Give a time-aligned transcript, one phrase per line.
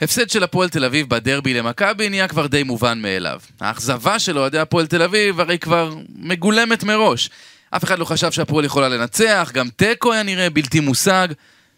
[0.00, 3.40] הפסד של הפועל תל אביב בדרבי למכבי נהיה כבר די מובן מאליו.
[3.60, 7.30] האכזבה של אוהדי הפועל תל אביב הרי כבר מגולמת מראש.
[7.70, 11.28] אף אחד לא חשב שהפועל יכולה לנצח, גם תיקו היה נראה בלתי מושג.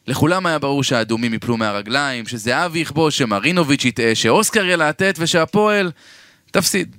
[0.06, 5.90] לכולם היה ברור שהאדומים יפלו מהרגליים, שזהבי יכבוש, שמרינוביץ' יטעה, שאוסקר ילהטט ושהפועל
[6.50, 6.96] תפסיד.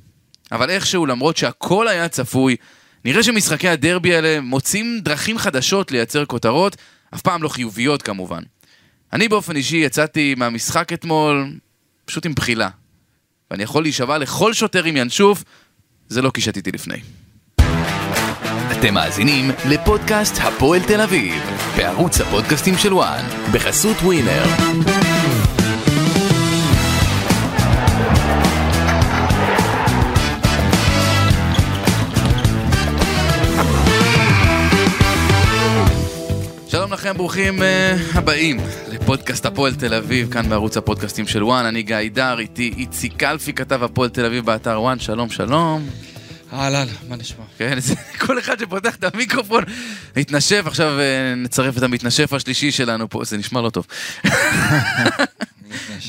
[0.51, 2.55] אבל איכשהו, למרות שהכל היה צפוי,
[3.05, 6.75] נראה שמשחקי הדרבי האלה מוצאים דרכים חדשות לייצר כותרות,
[7.15, 8.43] אף פעם לא חיוביות כמובן.
[9.13, 11.53] אני באופן אישי יצאתי מהמשחק אתמול
[12.05, 12.69] פשוט עם בחילה.
[13.51, 15.43] ואני יכול להישבע לכל שוטר עם ינשוף,
[16.07, 16.97] זה לא כי שתיתי לפני.
[18.71, 21.43] אתם מאזינים לפודקאסט הפועל תל אביב,
[21.77, 24.43] בערוץ הפודקאסטים של וואן, בחסות ווינר.
[37.09, 41.97] לכם, ברוכים אה, הבאים לפודקאסט הפועל תל אביב, כאן בערוץ הפודקאסטים של ONE, אני גיא
[42.13, 45.89] דר, איתי איציק קלפי, כתב הפועל תל אביב באתר ONE, שלום שלום.
[46.53, 47.43] אהלן, מה נשמע?
[47.57, 49.63] כן, זה כל אחד שפותח את המיקרופון,
[50.15, 53.87] מתנשף, עכשיו אה, נצרף את המתנשף השלישי שלנו פה, זה נשמע לא טוב.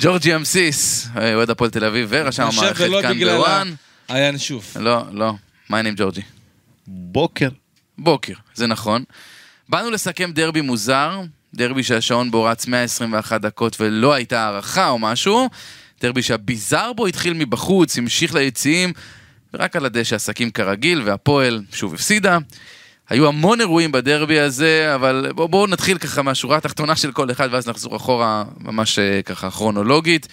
[0.00, 3.72] ג'ורג'י אמסיס, אה, אוהד הפועל תל אביב ואיש המערכת כאן ב ONE.
[4.08, 4.76] הינשוף.
[4.76, 5.32] לא, לא,
[5.68, 6.22] מה העניינים ג'ורג'י?
[6.86, 7.48] בוקר.
[7.98, 9.04] בוקר, זה נכון.
[9.70, 11.20] באנו לסכם דרבי מוזר,
[11.54, 15.48] דרבי שהשעון בו רץ 121 דקות ולא הייתה הערכה או משהו,
[16.00, 18.92] דרבי שהביזאר בו התחיל מבחוץ, המשיך ליציעים,
[19.54, 22.38] ורק על הדשא עסקים כרגיל, והפועל שוב הפסידה.
[23.08, 27.48] היו המון אירועים בדרבי הזה, אבל בואו בוא נתחיל ככה מהשורה התחתונה של כל אחד,
[27.52, 30.28] ואז נחזור אחורה ממש אה, ככה כרונולוגית.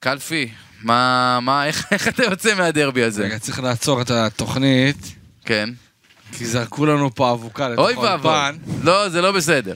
[0.00, 0.48] קלפי,
[0.82, 3.24] מה, מה, איך, איך אתה יוצא מהדרבי הזה?
[3.24, 5.68] רגע, צריך לעצור את התוכנית, כן.
[6.32, 8.30] כי זרקו לנו פה אבוקה לתוך אוי ואבוי.
[8.30, 8.56] האולפן.
[8.82, 9.74] לא, זה לא בסדר.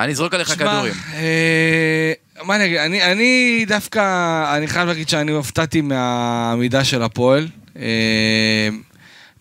[0.00, 0.92] אני אזרוק עליך כדורים.
[1.14, 2.12] אה,
[2.44, 7.48] מה אני אגיד, אני, דווקא, אני חייב להגיד שאני הופתעתי מהעמידה של הפועל.
[7.76, 8.68] אה,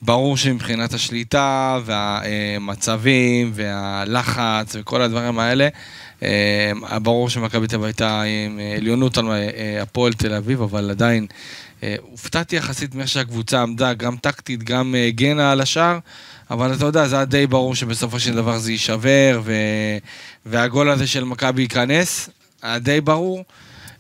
[0.02, 5.68] ברור שמבחינת השליטה והמצבים והלחץ וכל הדברים האלה,
[6.24, 9.26] אה, ברור שמכבי תל אביב הייתה עם עליונות על
[9.82, 11.28] הפועל תל אביב, אבל עדיין
[12.02, 16.00] הופתעתי יחסית מאיך שהקבוצה עמדה, גם טקטית, גם הגנה על השאר,
[16.52, 19.54] אבל אתה יודע, זה היה די ברור שבסופו של דבר זה יישבר, ו...
[20.46, 22.30] והגול הזה של מכבי ייכנס,
[22.62, 23.44] היה די ברור.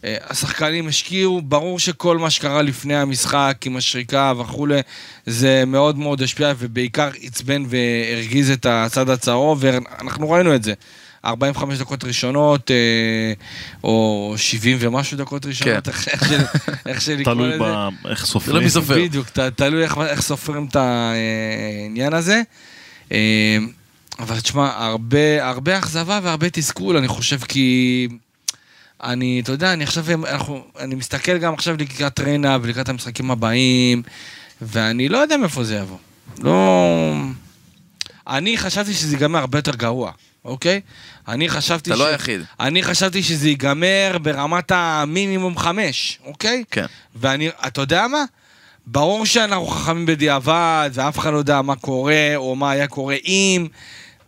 [0.03, 4.81] אה, השחקנים השקיעו, ברור שכל מה שקרה לפני המשחק עם השריקה וכולי,
[5.25, 10.73] זה מאוד מאוד השפיע ובעיקר עצבן והרגיז את הצד הצהוב, ואנחנו ראינו את זה.
[11.25, 13.33] 45 דקות ראשונות, אה,
[13.83, 15.91] או 70 ומשהו דקות ראשונות, כן.
[15.91, 16.33] איך
[16.87, 17.59] איך שלקרוא תלוי לזה.
[17.59, 18.55] ב- איך סופרים.
[18.55, 18.95] לא מי סופר.
[18.95, 22.41] בדיוק, תלוי איך, איך סופרים את העניין הזה.
[23.11, 23.57] אה,
[24.19, 28.07] אבל תשמע, הרבה, הרבה אכזבה והרבה תסכול, אני חושב, כי...
[29.03, 34.01] אני, אתה יודע, אני עכשיו, אנחנו, אני מסתכל גם עכשיו לקראת ריינה ולקראת המשחקים הבאים,
[34.61, 35.97] ואני לא יודע מאיפה זה יבוא.
[36.39, 37.13] לא...
[38.27, 40.11] אני חשבתי שזה ייגמר הרבה יותר גרוע,
[40.45, 40.81] אוקיי?
[41.27, 42.41] אני חשבתי אתה לא היחיד.
[42.59, 46.63] אני חשבתי שזה ייגמר ברמת המינימום חמש, אוקיי?
[46.71, 46.85] כן.
[47.15, 48.23] ואני, אתה יודע מה?
[48.87, 53.67] ברור שאנחנו חכמים בדיעבד, ואף אחד לא יודע מה קורה, או מה היה קורה אם,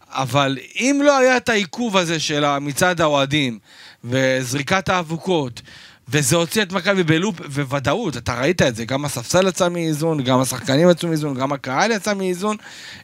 [0.09, 3.59] אבל אם לא היה את העיכוב הזה של מצד האוהדים,
[4.03, 5.61] וזריקת האבוקות,
[6.09, 7.35] וזה הוציא את מכבי בלופ,
[7.69, 11.91] וודאות, אתה ראית את זה, גם הספסל יצא מאיזון, גם השחקנים יצאו מאיזון, גם הקהל
[11.91, 12.57] יצא מאיזון.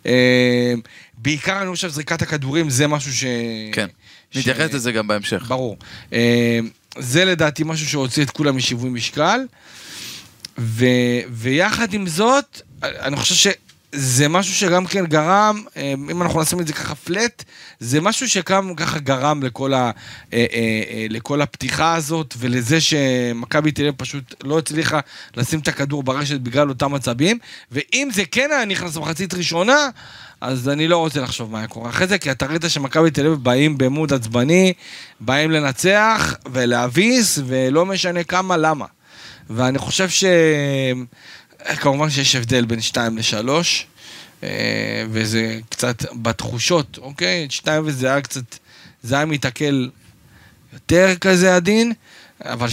[0.05, 0.73] אה,
[1.17, 3.23] בעיקר אני חושב זריקת הכדורים זה משהו ש...
[3.71, 3.87] כן.
[4.31, 5.45] ש- נתייחס לזה גם בהמשך.
[5.47, 5.77] ברור.
[6.13, 6.59] אה,
[6.97, 9.39] זה לדעתי משהו שהוציא את כולם משיווי משקל.
[10.57, 10.85] ו,
[11.31, 13.35] ויחד עם זאת, אני חושב
[13.95, 17.43] שזה משהו שגם כן גרם, אה, אם אנחנו נשים את זה ככה פלט,
[17.79, 19.91] זה משהו שגם ככה גרם לכל, ה,
[20.33, 24.99] אה, אה, לכל הפתיחה הזאת, ולזה שמכבי תל אביב פשוט לא הצליחה
[25.37, 27.39] לשים את הכדור ברשת בגלל אותם מצבים,
[27.71, 29.89] ואם זה כן היה נכנס במחצית ראשונה,
[30.41, 33.25] אז אני לא רוצה לחשוב מה היה קורה אחרי זה, כי אתה ראית שמכבי תל
[33.25, 34.73] אביב באים במוד עצבני,
[35.19, 38.85] באים לנצח ולהביס, ולא משנה כמה, למה.
[39.49, 40.23] ואני חושב ש...
[41.65, 44.43] כמובן שיש הבדל בין 2 ל-3,
[45.09, 47.47] וזה קצת בתחושות, אוקיי?
[47.49, 48.43] 2 וזה היה קצת,
[49.03, 49.87] זה היה מתעכל
[50.73, 51.93] יותר כזה עדין,
[52.45, 52.71] אבל 3-0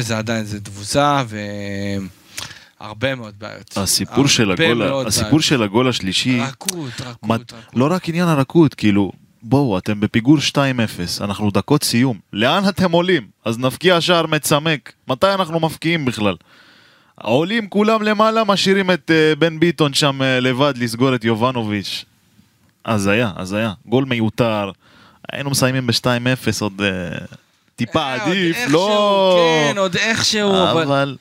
[0.00, 1.22] זה עדיין, זה תבוסה
[2.80, 3.76] והרבה מאוד בעיות.
[3.76, 5.42] הסיפור של הרבה הגול, מאוד הסיפור בעיות.
[5.44, 7.74] של הגול השלישי, רכות, רכות, מת- רכות.
[7.74, 9.12] לא רק עניין הרכות, כאילו,
[9.42, 10.58] בואו, אתם בפיגור 2-0,
[11.20, 13.26] אנחנו דקות סיום, לאן אתם עולים?
[13.44, 16.34] אז נבקיע שער מצמק, מתי אנחנו מפקיעים בכלל?
[17.22, 22.04] עולים כולם למעלה, משאירים את אה, בן ביטון שם אה, לבד לסגור את יובנוביץ'.
[22.86, 23.72] הזיה, הזיה.
[23.86, 24.70] גול מיותר.
[25.32, 26.06] היינו מסיימים ב-2-0
[26.60, 26.72] עוד...
[26.80, 27.18] אה,
[27.76, 29.38] טיפה אה, עוד עדיף, איכשהו, לא...
[29.72, 31.16] כן, עוד איכשהו, אבל אבל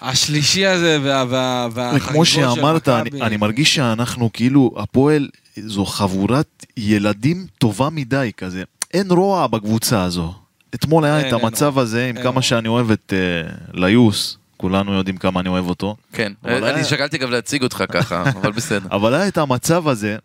[0.00, 3.22] השלישי הזה וה- וה- והחגיגות כמו שאמרת, אני.
[3.22, 5.28] אני מרגיש שאנחנו כאילו, הפועל
[5.66, 8.62] זו חבורת ילדים טובה מדי כזה.
[8.94, 10.34] אין רוע בקבוצה הזו.
[10.74, 11.82] אתמול היה אין, את אין המצב רוע.
[11.82, 12.42] הזה, עם אין כמה.
[12.42, 15.96] שאני אוהב את uh, ליוס, כולנו יודעים כמה אני אוהב אותו.
[16.12, 18.88] כן, אני היה- שקלתי גם להציג אותך ככה, אבל בסדר.
[18.90, 20.16] אבל היה את המצב הזה,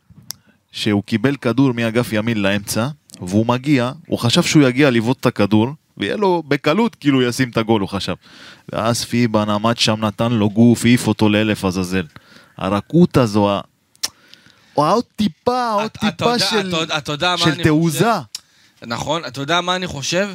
[0.72, 2.88] שהוא קיבל כדור מאגף ימין לאמצע,
[3.22, 5.68] והוא מגיע, הוא חשב שהוא יגיע לבעוט את הכדור,
[5.98, 8.14] ויהיה לו בקלות כאילו ישים את הגול, הוא חשב.
[8.72, 12.06] ואז פיבן עמד שם, נתן לו גוף, העיף אותו לאלף עזאזל.
[12.58, 13.62] הרכות הזו, ה-
[14.78, 16.72] או עוד טיפה, עוד טיפה של,
[17.64, 18.12] תעוזה.
[18.86, 20.30] נכון, אתה יודע מה אני חושב?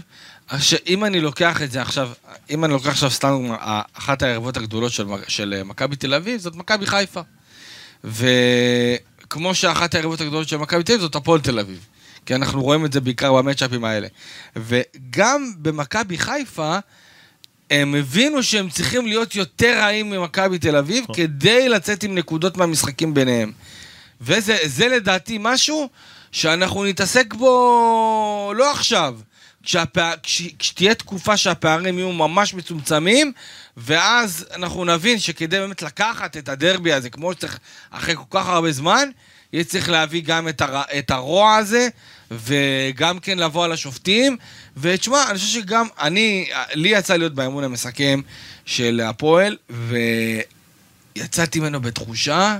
[0.59, 2.11] שאם אני לוקח את זה עכשיו,
[2.51, 3.49] אם אני לוקח עכשיו סתם
[3.93, 7.21] אחת היריבות הגדולות של, של אה, מכבי תל אביב, זאת מכבי חיפה.
[8.05, 11.87] וכמו שאחת היריבות הגדולות של מכבי תל אביב, זאת הפועל תל אביב.
[12.27, 14.09] כי אנחנו רואים את זה בעיקר במצ'אפים האלה.
[14.57, 16.79] וגם במכבי חיפה,
[17.71, 23.15] הם הבינו שהם צריכים להיות יותר רעים ממכבי תל אביב כדי לצאת עם נקודות מהמשחקים
[23.15, 23.53] ביניהם.
[24.21, 25.89] וזה זה לדעתי משהו
[26.33, 29.15] שאנחנו נתעסק בו לא עכשיו,
[29.67, 30.13] כשהפע...
[30.23, 30.43] כש...
[30.59, 33.33] כשתהיה תקופה שהפערים יהיו ממש מצומצמים,
[33.77, 37.59] ואז אנחנו נבין שכדי באמת לקחת את הדרבי הזה, כמו שצריך
[37.91, 39.09] אחרי כל כך הרבה זמן,
[39.53, 40.83] יהיה צריך להביא גם את, הר...
[40.99, 41.89] את הרוע הזה,
[42.31, 44.37] וגם כן לבוא על השופטים.
[44.77, 48.21] ותשמע, אני חושב שגם אני, לי יצא להיות באמון המסכם
[48.65, 49.57] של הפועל,
[51.17, 52.59] ויצאתי ממנו בתחושה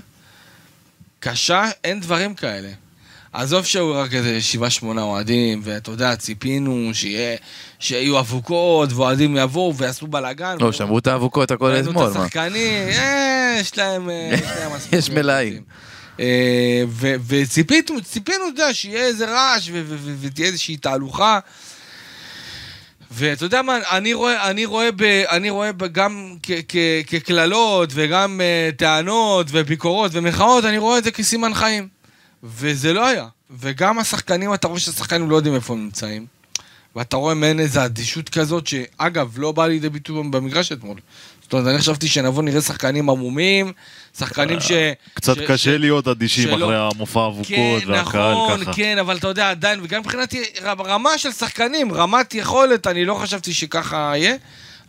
[1.21, 2.86] קשה, אין דברים כאלה.
[3.33, 7.37] עזוב שהיו רק איזה שבעה שמונה אוהדים, ואתה יודע, ציפינו שיהיה,
[7.79, 10.57] שיהיו אבוקות, ואוהדים יבואו ויעשו בלאגן.
[10.61, 12.23] לא, שמרו את האבוקות הכל ראינו אתמול, את מה?
[12.23, 14.11] השחקנים, אה, יש להם...
[14.11, 14.71] אה, יש להם.
[14.73, 15.63] רוצים.
[16.21, 16.85] אה,
[17.27, 19.71] וציפינו, ציפינו, אתה יודע, שיהיה איזה רעש
[20.21, 21.39] ותהיה איזושהי תהלוכה.
[23.11, 26.37] ואתה יודע מה, אני רואה, אני רואה, ב, אני רואה ב, גם
[27.07, 31.89] כקללות וגם uh, טענות וביקורות ומחאות, אני רואה את זה כסימן חיים.
[32.45, 33.27] וזה לא היה.
[33.61, 36.27] וגם השחקנים, אתה רואה שהשחקנים לא יודעים איפה הם נמצאים.
[36.97, 40.99] ואתה רואה מעין איזו אדישות כזאת, שאגב, לא באה לידי ביטוי במגרש אתמול.
[41.43, 43.73] זאת אומרת, אני חשבתי שנבוא נראה שחקנים עמומים,
[44.19, 44.73] שחקנים ש...
[45.15, 48.73] קצת ש- קשה ש- להיות אדישים שלא- אחרי המופע אבוקות כן, והקהל נכון, ככה.
[48.75, 50.35] כן, אבל אתה יודע, עדיין, וגם מבחינת
[50.65, 54.37] רמה של שחקנים, רמת יכולת, אני לא חשבתי שככה יהיה,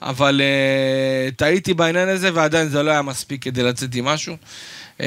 [0.02, 4.36] אבל uh, טעיתי בעניין הזה, ועדיין זה לא היה מספיק כדי לצאת עם משהו.
[4.98, 5.02] Uh,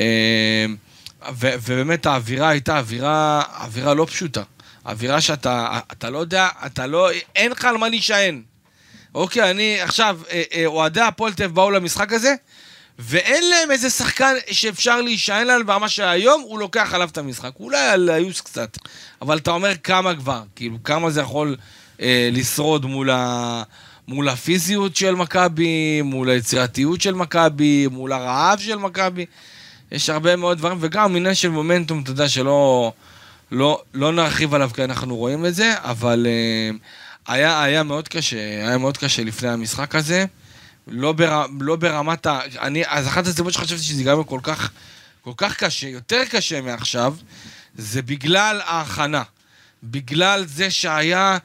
[1.28, 4.42] ו- ובאמת האווירה הייתה אווירה, אווירה לא פשוטה.
[4.86, 8.42] אווירה שאתה אתה לא יודע, אתה לא, אין לך על מה להישען.
[9.14, 12.34] אוקיי, אני עכשיו, אה, אה, אוהדי הפועל תל באו למשחק הזה,
[12.98, 17.50] ואין להם איזה שחקן שאפשר להישען עליו, ומה שהיום הוא לוקח עליו את המשחק.
[17.60, 18.78] אולי על היוס קצת,
[19.22, 21.56] אבל אתה אומר כמה כבר, כאילו, כמה זה יכול
[22.00, 23.62] אה, לשרוד מול, ה,
[24.08, 29.26] מול הפיזיות של מכבי, מול היצירתיות של מכבי, מול הרעב של מכבי.
[29.92, 32.92] יש הרבה מאוד דברים, וגם עניין של מומנטום, אתה יודע, שלא
[33.50, 36.70] לא, לא נרחיב עליו כי אנחנו רואים את זה, אבל אה,
[37.34, 40.24] היה, היה מאוד קשה, היה מאוד קשה לפני המשחק הזה.
[40.86, 42.40] לא, בר, לא ברמת ה...
[42.60, 44.70] אני, אז אחת הסיבות שחשבתי שזה ייגמר כל כך,
[45.20, 47.14] כל כך קשה, יותר קשה מעכשיו,
[47.74, 49.22] זה בגלל ההכנה.
[49.82, 51.38] בגלל זה שהיה,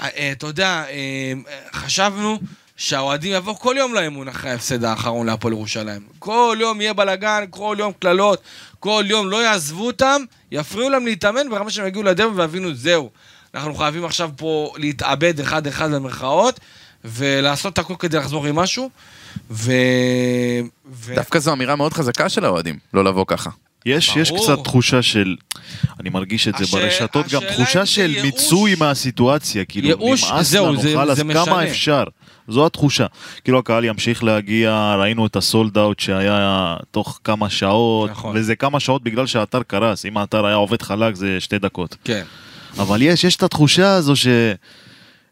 [0.00, 1.32] אה, אתה יודע, אה,
[1.72, 2.38] חשבנו
[2.84, 6.00] שהאוהדים יבואו כל יום לאמון אחרי ההפסד האחרון להפועל ירושלים.
[6.18, 8.42] כל יום יהיה בלאגן, כל יום קללות,
[8.78, 10.22] כל יום לא יעזבו אותם,
[10.52, 13.10] יפריעו להם להתאמן ברמה שהם יגיעו לדרבי ויבינו, זהו.
[13.54, 16.60] אנחנו חייבים עכשיו פה להתאבד אחד-אחד במרכאות,
[17.04, 18.90] ולעשות את הכל כדי לחזור עם משהו.
[19.50, 19.72] ו...
[20.92, 21.14] ו...
[21.14, 23.50] דווקא זו אמירה מאוד חזקה של האוהדים, לא לבוא ככה.
[23.86, 24.30] יש, יש.
[24.30, 25.36] קצת תחושה של,
[26.00, 28.24] אני מרגיש את זה הש- ברשתות, גם תחושה של ייאוש.
[28.24, 31.64] מיצוי מהסיטואציה, כאילו, ייאוש, נמאס זהו, לנו, זה- חלאס, זה כמה משנה.
[31.70, 32.04] אפשר?
[32.50, 33.06] זו התחושה.
[33.44, 38.36] כאילו הקהל ימשיך להגיע, ראינו את הסולד אאוט שהיה תוך כמה שעות, נכון.
[38.36, 41.96] וזה כמה שעות בגלל שהאתר קרס, אם האתר היה עובד חלק זה שתי דקות.
[42.04, 42.22] כן.
[42.78, 44.26] אבל יש, יש את התחושה הזו ש...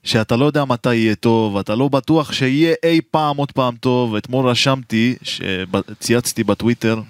[0.05, 4.15] שאתה לא יודע מתי יהיה טוב, אתה לא בטוח שיהיה אי פעם עוד פעם טוב.
[4.17, 7.01] אתמול רשמתי, שב- צייצתי בטוויטר,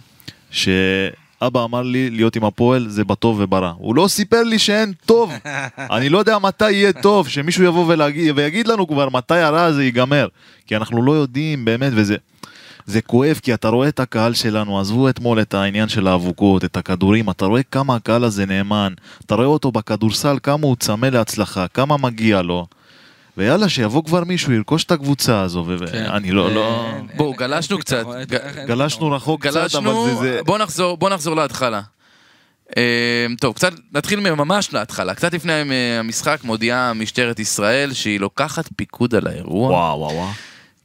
[1.40, 3.72] שאבא אמר לי להיות עם הפועל זה בטוב וברע.
[3.76, 5.32] הוא לא סיפר לי שאין טוב.
[5.96, 9.84] אני לא יודע מתי יהיה טוב, שמישהו יבוא ולהגיד, ויגיד לנו כבר מתי הרע הזה
[9.84, 10.28] ייגמר.
[10.66, 12.16] כי אנחנו לא יודעים באמת, וזה...
[12.86, 16.76] זה כואב כי אתה רואה את הקהל שלנו, עזבו אתמול את העניין של האבוקות, את
[16.76, 18.92] הכדורים, אתה רואה כמה הקהל הזה נאמן,
[19.26, 22.66] אתה רואה אותו בכדורסל, כמה הוא צמא להצלחה, כמה מגיע לו,
[23.38, 26.06] ויאללה, שיבוא כבר מישהו, ירכוש את הקבוצה הזו, כן.
[26.10, 26.92] ואני לא, לא...
[27.16, 28.04] בואו, גלשנו קצת.
[28.66, 29.10] גלשנו.
[29.12, 30.14] רחוק קצת, אבל זה...
[30.14, 30.40] זה...
[30.46, 31.80] בוא נחזור, בוא נחזור להתחלה.
[32.76, 35.14] אה, טוב, קצת נתחיל ממש להתחלה.
[35.14, 39.70] קצת לפני אה, המשחק מודיעה משטרת ישראל שהיא לוקחת פיקוד על האירוע.
[39.70, 40.28] וואו וואו וואו.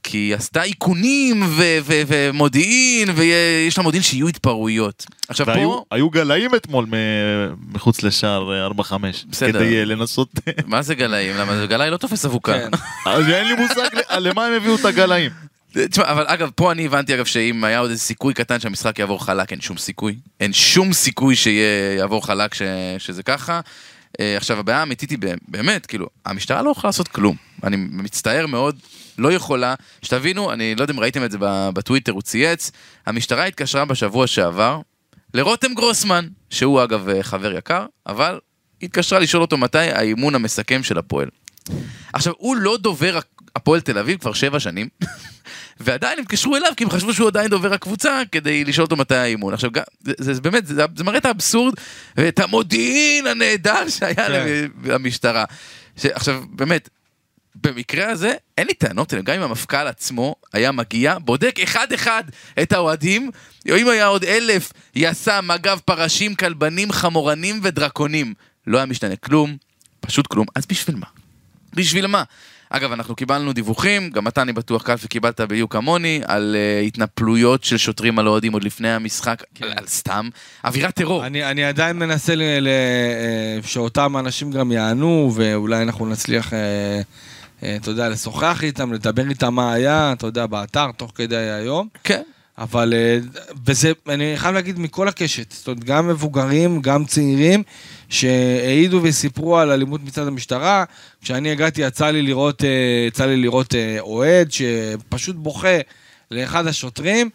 [0.04, 5.06] כי היא עשתה איכונים ו- ו- ומודיעין, ויש לה מודיעין שיהיו התפרעויות.
[5.28, 6.86] עכשיו והיו פה, היו גלאים אתמול
[7.74, 8.94] מחוץ לשער 4-5.
[9.30, 9.60] בסדר.
[9.60, 10.30] כדי אה, לנסות...
[10.66, 11.38] מה זה גלאים?
[11.38, 12.54] למה גלאי לא תופס אבוקה.
[12.54, 12.70] כן.
[13.12, 15.32] אז אין לי מושג למה הם הביאו את הגלאים.
[15.74, 19.26] תשמע, אבל אגב, פה אני הבנתי אגב שאם היה עוד איזה סיכוי קטן שהמשחק יעבור
[19.26, 20.16] חלק, אין שום סיכוי.
[20.40, 22.62] אין שום סיכוי שיעבור חלק ש...
[22.98, 23.60] שזה ככה.
[24.20, 27.36] אה, עכשיו, הבעיה האמיתית היא באמת, כאילו, המשטרה לא יכולה לעשות כלום.
[27.64, 28.80] אני מצטער מאוד,
[29.18, 29.76] לא יכולה.
[30.02, 31.38] שתבינו, אני לא יודע אם ראיתם את זה
[31.74, 32.72] בטוויטר, הוא צייץ,
[33.06, 34.82] המשטרה התקשרה בשבוע שעבר
[35.34, 38.40] לרותם גרוסמן, שהוא אגב אה, חבר יקר, אבל
[38.82, 41.30] התקשרה לשאול אותו מתי האימון המסכם של הפועל.
[42.14, 43.20] עכשיו, הוא לא דובר
[43.56, 44.90] הפועל תל אביב כבר שבע שנים,
[45.80, 49.16] ועדיין הם התקשרו אליו כי הם חשבו שהוא עדיין דובר הקבוצה כדי לשאול אותו מתי
[49.16, 49.54] האימון.
[49.54, 49.70] עכשיו,
[50.02, 51.74] זה, זה, זה באמת, זה, זה מראה את האבסורד
[52.18, 54.68] ואת המודיעין הנהדר שהיה כן.
[54.86, 55.46] למשטרה.
[55.98, 56.90] ש- עכשיו, באמת,
[57.56, 62.24] במקרה הזה, אין לי טענות אליהם, גם אם המפכ"ל עצמו היה מגיע, בודק אחד-אחד
[62.62, 63.32] את האוהדים,
[63.72, 68.34] או אם היה עוד אלף יס"מ, מג"ב, פרשים, כלבנים, חמורנים ודרקונים.
[68.68, 69.58] לא היה משתנה כלום,
[70.00, 70.46] פשוט כלום.
[70.56, 71.08] אז בשביל מה?
[71.74, 72.24] בשביל מה?
[72.76, 77.64] אגב, אנחנו קיבלנו דיווחים, גם אתה, אני בטוח, קלפי, קיבלת בדיוק כמוני, על uh, התנפלויות
[77.64, 79.66] של שוטרים על אוהדים עוד לפני המשחק, כן.
[79.66, 80.30] על, על סתם
[80.66, 81.26] אווירת טרור.
[81.26, 87.76] אני, אני עדיין מנסה ל, ל, אה, שאותם אנשים גם יענו, ואולי אנחנו נצליח, אה,
[87.76, 91.88] אתה יודע, לשוחח איתם, לדבר איתם מה היה, אתה יודע, באתר, תוך כדי היום.
[92.04, 92.22] כן.
[92.58, 93.18] אבל, אה,
[93.66, 97.64] וזה, אני חייב להגיד מכל הקשת, זאת אומרת, גם מבוגרים, גם צעירים,
[98.10, 100.84] שהעידו וסיפרו על אלימות מצד המשטרה.
[101.22, 102.70] כשאני הגעתי, יצא לי לראות, אה,
[103.08, 105.78] יצא לי לראות אה, אוהד שפשוט בוכה
[106.32, 107.30] לאחד השוטרים.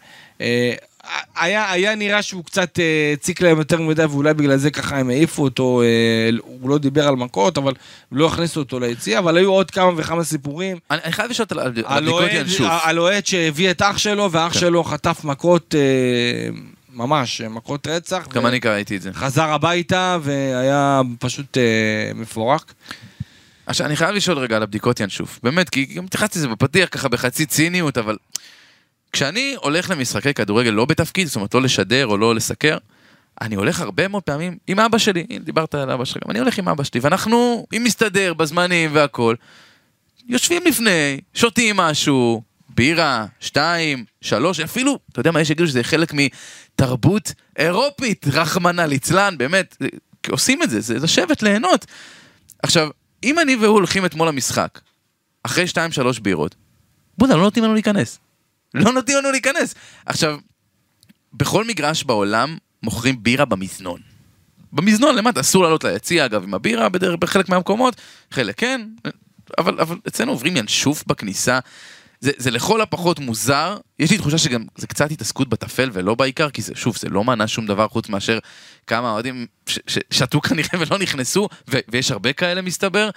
[1.35, 5.09] היה, היה נראה שהוא קצת אה, הציק להם יותר מדי, ואולי בגלל זה ככה הם
[5.09, 7.73] העיפו אותו, אה, הוא לא דיבר על מכות, אבל
[8.11, 10.77] לא הכניסו אותו ליציע, אבל היו עוד כמה וכמה סיפורים.
[10.91, 12.67] אני, אני חייב לשאול על, הבדיקות ינשוף.
[12.83, 14.59] על אוהד שהביא את אח שלו, ואח כן.
[14.59, 16.49] שלו חטף מכות, אה,
[16.93, 18.27] ממש, מכות רצח.
[18.33, 19.13] גם ו- אני קראתי את זה.
[19.13, 22.73] חזר הביתה והיה פשוט אה, מפורק.
[23.65, 25.39] עכשיו, אני חייב לשאול רגע על הבדיקות ינשוף.
[25.43, 28.17] באמת, כי גם התייחסתי לזה בפתיח ככה בחצי ציניות, אבל
[29.11, 32.77] כשאני הולך למשחקי כדורגל לא בתפקיד, זאת אומרת לא לשדר או לא לסקר,
[33.41, 36.57] אני הולך הרבה מאוד פעמים עם אבא שלי, הנה, דיברת על אבא שלך, אני הולך
[36.57, 39.35] עם אבא שלי, ואנחנו, אם מסתדר בזמנים והכל,
[40.27, 46.13] יושבים לפני, שותים משהו, בירה, שתיים, שלוש, אפילו, אתה יודע מה, יש שיגידו שזה חלק
[46.13, 49.77] מתרבות אירופית, רחמנא ליצלן, באמת,
[50.29, 51.85] עושים את זה, זה לשבת, ליהנות.
[52.63, 52.89] עכשיו,
[53.23, 54.79] אם אני והוא הולכים אתמול למשחק,
[55.43, 56.55] אחרי שתיים, שלוש בירות,
[57.17, 58.19] בוא'נה, לא נותנים לנו להיכנס.
[58.73, 59.75] לא נותנים לנו להיכנס.
[60.05, 60.39] עכשיו,
[61.33, 64.01] בכל מגרש בעולם מוכרים בירה במזנון.
[64.73, 67.95] במזנון למטה, אסור לעלות ליציע אגב עם הבירה בדרך, בחלק מהמקומות,
[68.31, 68.87] חלק כן,
[69.57, 71.59] אבל, אבל אצלנו עוברים ינשוף בכניסה.
[72.21, 76.49] זה, זה לכל הפחות מוזר, יש לי תחושה שגם זה קצת התעסקות בטפל ולא בעיקר,
[76.49, 78.39] כי זה, שוב, זה לא מנה שום דבר חוץ מאשר
[78.87, 83.09] כמה אוהדים ש- ש- שתו כנראה ולא נכנסו, ו- ויש הרבה כאלה מסתבר.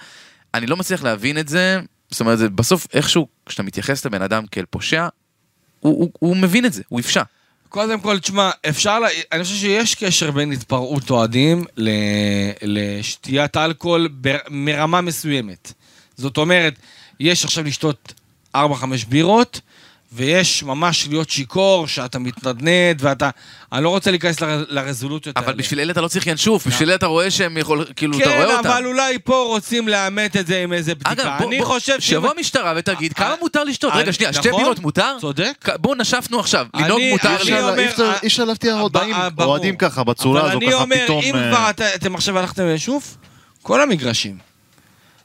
[0.53, 1.79] אני לא מצליח להבין את זה,
[2.11, 5.07] זאת אומרת, זה בסוף איכשהו, כשאתה מתייחס לבן אדם כאל פושע,
[5.83, 7.23] הוא, הוא, הוא מבין את זה, הוא יפשע.
[7.69, 9.07] קודם כל, תשמע, אפשר, לה...
[9.31, 11.89] אני חושב שיש קשר בין התפרעות אוהדים ל...
[12.61, 14.37] לשתיית אלכוהול בר...
[14.49, 15.73] מרמה מסוימת.
[16.17, 16.73] זאת אומרת,
[17.19, 18.13] יש עכשיו לשתות
[18.57, 18.59] 4-5
[19.09, 19.61] בירות,
[20.15, 23.29] ויש ממש להיות שיכור, שאתה מתנדנד, ואתה...
[23.73, 24.65] אני לא רוצה להיכנס לר...
[24.69, 28.17] לרזולוציות אבל בשביל אלה אתה לא צריך ינשוף, בשביל אלה אתה רואה שהם יכול, כאילו,
[28.17, 28.69] אתה כן, רואה אותם.
[28.69, 31.11] אבל אולי פה רוצים לאמת את זה עם איזה בדיקה.
[31.11, 33.93] אגב, בוא, אני בוא, חושב שאם- שיבוא המשטרה ותגיד, אה, כמה מותר לשתות?
[33.93, 35.15] אה, רגע, שנייה, שתי נכון, בירות מותר?
[35.21, 35.51] צודק.
[35.61, 37.59] כ- בואו נשפנו עכשיו, לנהוג אני- מותר אני לי.
[37.61, 39.49] אומר- אי אפשר- אי אפשר להבטיח ב- אוהדים- ב- ברור.
[39.51, 41.21] אוהדים ככה, בצורה הזו, אבל אני ככה אומר, פתאום...
[41.23, 43.17] אם אה, כבר אתה- אתם עכשיו הלכתם ליישוב,
[43.61, 44.52] כל המגרשים.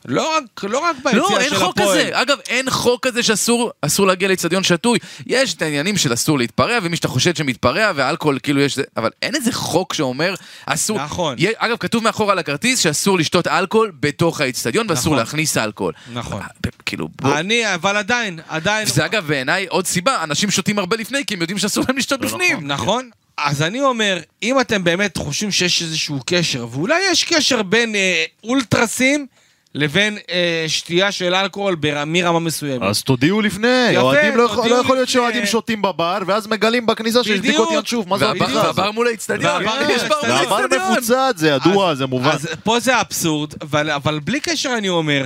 [0.05, 1.99] לא רק, לא רק ביציאה לא, של אין חוק הפועל.
[1.99, 2.11] כזה.
[2.23, 4.99] אגב, אין חוק כזה שאסור אסור להגיע לאצטדיון שתוי.
[5.27, 8.77] יש את העניינים של אסור להתפרע, ומי שאתה חושד שמתפרע, ואלכוהול כאילו יש...
[8.77, 10.35] זה- אבל אין איזה חוק שאומר
[10.67, 10.99] אסור...
[11.05, 11.35] נכון.
[11.39, 15.19] יהיה- אגב, כתוב מאחור על הכרטיס שאסור לשתות אלכוהול בתוך האצטדיון, ואסור נכון.
[15.19, 15.93] להכניס אלכוהול.
[16.13, 16.43] נכון.
[16.67, 17.39] ב- כאילו, בוא...
[17.39, 18.87] אני, אבל עדיין, עדיין...
[18.87, 22.21] זה אגב בעיניי עוד סיבה, אנשים שותים הרבה לפני, כי הם יודעים שאסור להם לשתות
[22.21, 22.67] בפנים.
[22.67, 23.11] נכון?
[23.37, 28.25] אז אני אומר, אם אתם באמת חושבים שיש איזשהו קשר, ואולי יש קשר בין אה,
[28.45, 29.27] אולטרסים
[29.75, 32.83] לבין אה, שתייה של אלכוהול בר- מרמה מסוימת.
[32.83, 35.13] אז תודיעו לפני, יפה, אוהדים לא יכול- תודיעו לא יכול להיות לפני.
[35.21, 37.39] שאוהדים שותים בבר, ואז מגלים בכניסה שיש.
[37.39, 38.65] בדיקות ינשוף, מה זה הבדיחה הזאת?
[38.79, 40.73] והבר מול האצטדיון, והבר יש בר מול האצטדיון.
[40.73, 40.93] והבר.
[40.93, 42.31] מפוצץ, זה ידוע, זה מובן.
[42.31, 45.25] אז פה זה אבסורד, אבל, אבל בלי קשר אני אומר,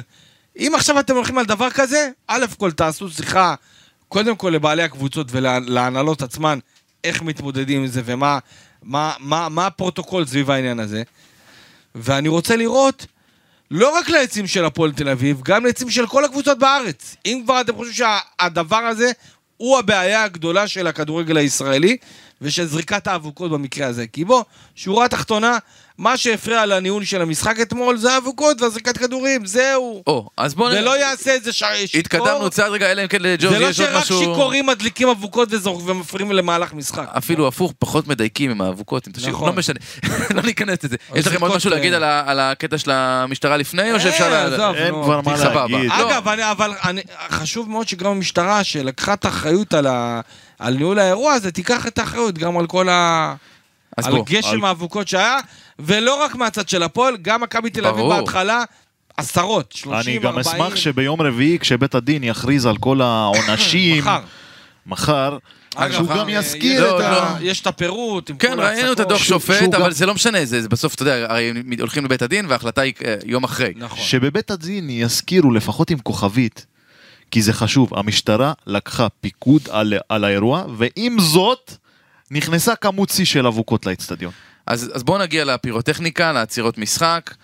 [0.58, 3.54] אם עכשיו אתם הולכים על דבר כזה, א' כל תעשו שיחה,
[4.08, 6.58] קודם כל לבעלי הקבוצות ולהנהלות עצמן,
[7.04, 8.38] איך מתמודדים עם זה ומה
[8.82, 11.02] מה, מה, מה הפרוטוקול סביב העניין הזה.
[11.94, 13.06] ואני רוצה לראות
[13.75, 17.17] לא רק לעצים של הפועל תל אביב, גם לעצים של כל הקבוצות בארץ.
[17.26, 19.11] אם כבר אתם חושבים שהדבר הזה
[19.57, 21.97] הוא הבעיה הגדולה של הכדורגל הישראלי,
[22.41, 24.07] ושל זריקת האבוקות במקרה הזה.
[24.07, 25.59] כי בוא, שורה תחתונה,
[26.02, 30.02] מה שהפריע לניהול של המשחק אתמול זה האבוקות והזריקת כדורים, זהו.
[30.06, 30.73] או, אז בואו...
[30.73, 31.59] ולא יעשה את זה ש...
[31.87, 32.00] שיכור.
[32.00, 34.18] התקדמנו צעד רגע, אלא אם כן לג'ורג' זה לא יש עוד שרק משהו...
[34.18, 37.09] שיכורים מדליקים אבוקות וזורק ומפריעים למהלך משחק.
[37.18, 39.49] אפילו הפוך, פחות מדייקים עם האבוקות, אם תשאיר, נכון.
[39.49, 39.78] לא משנה,
[40.37, 40.97] לא ניכנס לזה.
[41.14, 44.47] יש לכם עוד משהו להגיד על הקטע של המשטרה לפני, או שאפשר...
[44.75, 45.37] אין נו, כבר מה.
[45.54, 45.90] להגיד.
[45.99, 46.11] לא.
[46.11, 49.75] אגב, אני, אבל אני, חשוב מאוד שגם המשטרה, שלקחה את האחריות
[50.59, 53.35] על, ניהול האירוע הזה, תיקח את האחריות גם על כל ה...
[53.97, 55.38] על בוא, גשם על- האבוקות שהיה,
[55.79, 58.21] ולא רק מהצד של הפועל, גם מכבי תל אביב ברור.
[58.21, 58.64] בהתחלה,
[59.17, 60.23] עשרות, 30, אני 40.
[60.23, 64.21] גם אשמח שביום רביעי, כשבית הדין יכריז על כל העונשים, מחר.
[64.87, 65.38] מחר,
[65.76, 67.23] אגב, שהוא מחר, גם אה, יזכיר את לא.
[67.23, 67.37] ה...
[67.41, 68.31] יש את הפירוט.
[68.31, 69.00] עם כן, כל ראינו את.
[69.00, 72.23] הדוח שופט, אבל גם- זה לא משנה, זה זה בסוף, אתה יודע, הרי הולכים לבית
[72.23, 73.73] הדין וההחלטה היא אה, יום אחרי.
[73.76, 73.99] נכון.
[74.05, 76.67] שבבית הדין יזכירו לפחות עם כוכבית,
[77.31, 81.73] כי זה חשוב, המשטרה לקחה פיקוד על, על האירוע, ועם זאת,
[82.31, 84.33] נכנסה כמות שיא של אבוקות לאצטדיון.
[84.66, 87.35] אז, אז בואו נגיע לפירוטכניקה, לעצירות משחק.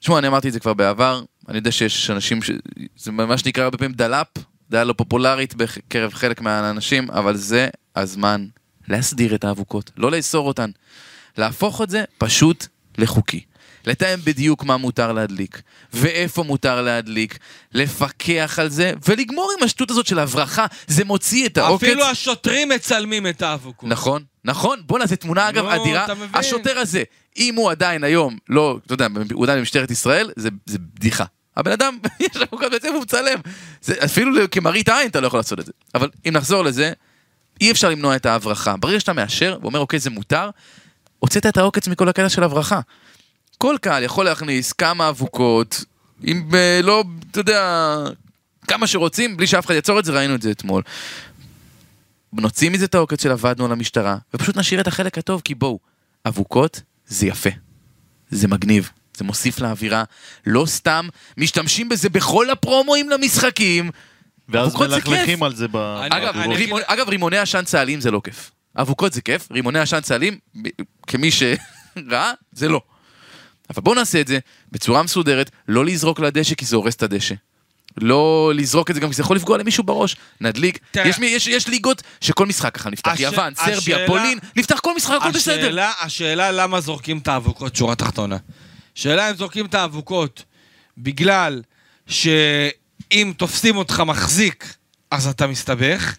[0.00, 2.50] תשמעו, אני אמרתי את זה כבר בעבר, אני יודע שיש אנשים, ש...
[2.96, 4.26] זה מה שנקרא הרבה פעמים דלאפ,
[4.70, 8.46] דעה לא פופולרית בקרב חלק מהאנשים, אבל זה הזמן
[8.88, 10.70] להסדיר את האבוקות, לא לאסור אותן.
[11.38, 12.66] להפוך את זה פשוט
[12.98, 13.40] לחוקי.
[13.86, 15.62] לתאם בדיוק מה מותר להדליק,
[15.92, 17.38] ואיפה מותר להדליק,
[17.74, 21.84] לפקח על זה, ולגמור עם השטות הזאת של הברחה, זה מוציא את העוקץ.
[21.84, 23.88] אפילו השוטרים מצלמים את האבוקות.
[23.88, 26.06] נכון, נכון, בואנה, זו תמונה אגב נו, אדירה.
[26.34, 27.02] השוטר הזה,
[27.36, 31.24] אם הוא עדיין היום, לא, אתה יודע, הוא עדיין במשטרת ישראל, זה, זה בדיחה.
[31.56, 33.38] הבן אדם, יש לו כל בעצם הוא מצלם.
[33.82, 35.72] זה, אפילו כמראית עין אתה לא יכול לעשות את זה.
[35.94, 36.92] אבל אם נחזור לזה,
[37.60, 38.76] אי אפשר למנוע את ההברחה.
[38.76, 40.50] ברגע שאתה מאשר ואומר, אוקיי, זה מותר,
[41.18, 42.80] הוצאת את העוקץ מכל הקטע של הברחה.
[43.62, 45.84] כל קהל יכול להכניס כמה אבוקות,
[46.26, 47.96] אם אה, לא, אתה יודע,
[48.68, 50.82] כמה שרוצים, בלי שאף אחד יעצור את זה, ראינו את זה אתמול.
[52.32, 55.78] נוציא מזה את העוקץ של עבדנו על המשטרה, ופשוט נשאיר את החלק הטוב, כי בואו,
[56.26, 57.50] אבוקות זה יפה.
[58.30, 60.04] זה מגניב, זה מוסיף לאווירה.
[60.46, 63.90] לא סתם משתמשים בזה בכל הפרומואים למשחקים.
[64.48, 64.74] ואז.
[64.76, 68.50] מלכלכים על זה אני- אגב, רימון, אגב, רימוני עשן צה"ליים זה לא כיף.
[68.76, 70.68] אבוקות זה כיף, רימוני עשן צה"ליים, ב-
[71.06, 72.80] כמי שראה, זה לא.
[73.74, 74.38] אבל בואו נעשה את זה
[74.72, 77.34] בצורה מסודרת, לא לזרוק לדשא כי זה הורס את הדשא.
[77.96, 80.16] לא לזרוק את זה גם כי זה יכול לפגוע למישהו בראש.
[80.40, 80.78] נדליק.
[80.90, 81.08] תראה.
[81.08, 83.10] יש, יש, יש ליגות שכל משחק ככה נפתח.
[83.12, 85.86] הש- יוון, סרביה, השאלה- פולין, נפתח כל משחק, הכל בסדר.
[86.00, 88.36] השאלה, למה זורקים את האבוקות, שורה תחתונה.
[88.94, 90.42] שאלה אם זורקים את האבוקות
[90.98, 91.62] בגלל
[92.06, 94.74] שאם תופסים אותך מחזיק,
[95.10, 96.16] אז אתה מסתבך,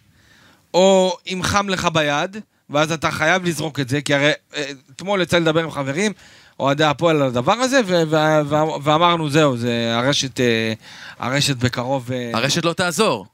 [0.74, 2.38] או אם חם לך ביד,
[2.70, 6.12] ואז אתה חייב לזרוק את זה, כי הרי אה, אתמול יצא לדבר עם חברים,
[6.60, 10.74] אוהדי הפועל על הדבר הזה, ו- ו- ו- ואמרנו, זהו, זה הרשת, אה,
[11.20, 12.12] הרשת בקרוב...
[12.12, 13.26] אה, הרשת לא תעזור.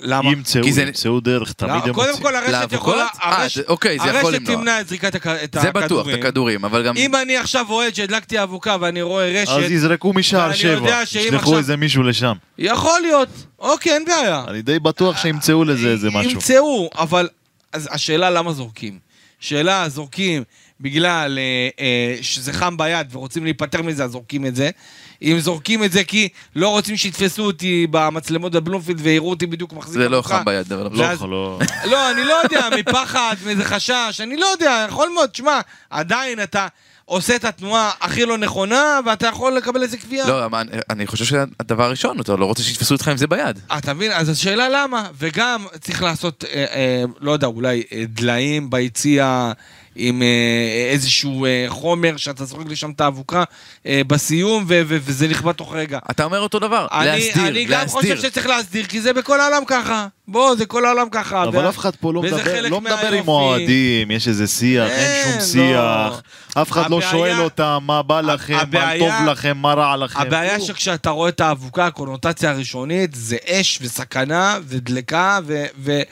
[0.00, 0.30] למה?
[0.32, 2.22] ימצאו, כי זה- ימצאו דרך, תמיד לא, הם קודם מוצאים.
[2.26, 2.72] כל הרשת?
[2.72, 3.02] יכולה...
[3.22, 4.56] אה, הרשת- זה- אוקיי, זה יכול הרשת למנוע.
[4.56, 6.18] תמנע את זריקת הכ- את זה בטוח, את הכדורים.
[6.18, 6.96] הכדורים, אבל גם...
[6.96, 11.58] אם אני עכשיו אוהד שהדלקתי אבוקה ואני רואה רשת, אז יזרקו משער שבע, ישלחו עכשיו-
[11.58, 12.32] איזה מישהו לשם.
[12.58, 13.28] יכול להיות.
[13.58, 14.44] אוקיי, אין בעיה.
[14.48, 16.30] אני די בטוח שימצאו לזה איזה משהו.
[16.32, 17.28] ימצאו, אבל...
[17.72, 18.98] אז השאלה למה זורקים.
[19.40, 20.42] שאלה, זורקים
[20.80, 24.70] בגלל אה, אה, שזה חם ביד ורוצים להיפטר מזה, אז זורקים את זה.
[25.22, 29.94] אם זורקים את זה כי לא רוצים שיתפסו אותי במצלמות בבלומפילד ויראו אותי בדיוק מחזיק
[30.02, 30.22] זה לא.
[30.22, 30.88] חם ביד, אבל...
[30.92, 31.58] לא, ואז- לא...
[31.84, 36.66] לא, אני לא יודע, מפחד, מאיזה חשש, אני לא יודע, יכול מאוד, שמע, עדיין אתה
[37.04, 40.28] עושה את התנועה הכי לא נכונה, ואתה יכול לקבל איזה קביעה.
[40.28, 43.58] לא, אני- אני חושב שהדבר הראשון, אתה לא רוצה שיתפסו אותך עם זה ביד.
[43.78, 44.12] אתה מבין?
[44.12, 49.52] אז השאלה למה, וגם צריך לעשות, אה, אה, לא יודע, אולי אה, דליים ביציע
[50.02, 50.26] עם אה,
[50.92, 53.44] איזשהו אה, חומר שאתה זורק לשם את האבוקה
[53.86, 55.98] אה, בסיום, ו- ו- וזה נכבה תוך רגע.
[56.10, 58.30] אתה אומר אותו דבר, אני, להסדיר, אני גם חושב להסדיר.
[58.30, 60.06] שצריך להסדיר, כי זה בכל העולם ככה.
[60.28, 61.42] בוא, זה כל העולם ככה.
[61.42, 63.12] אבל אף אחד פה לא מדבר, לא מדבר.
[63.12, 66.22] עם אוהדים, יש איזה שיח, אין אין, שום שיח.
[66.54, 70.20] אף אחד לא שואל אותם מה בא לכם, מה טוב לכם, מה רע לכם.
[70.20, 70.66] הבעיה כלום.
[70.66, 76.02] שכשאתה רואה את האבוקה, הקונוטציה הראשונית זה אש וסכנה ודלקה ו- ו-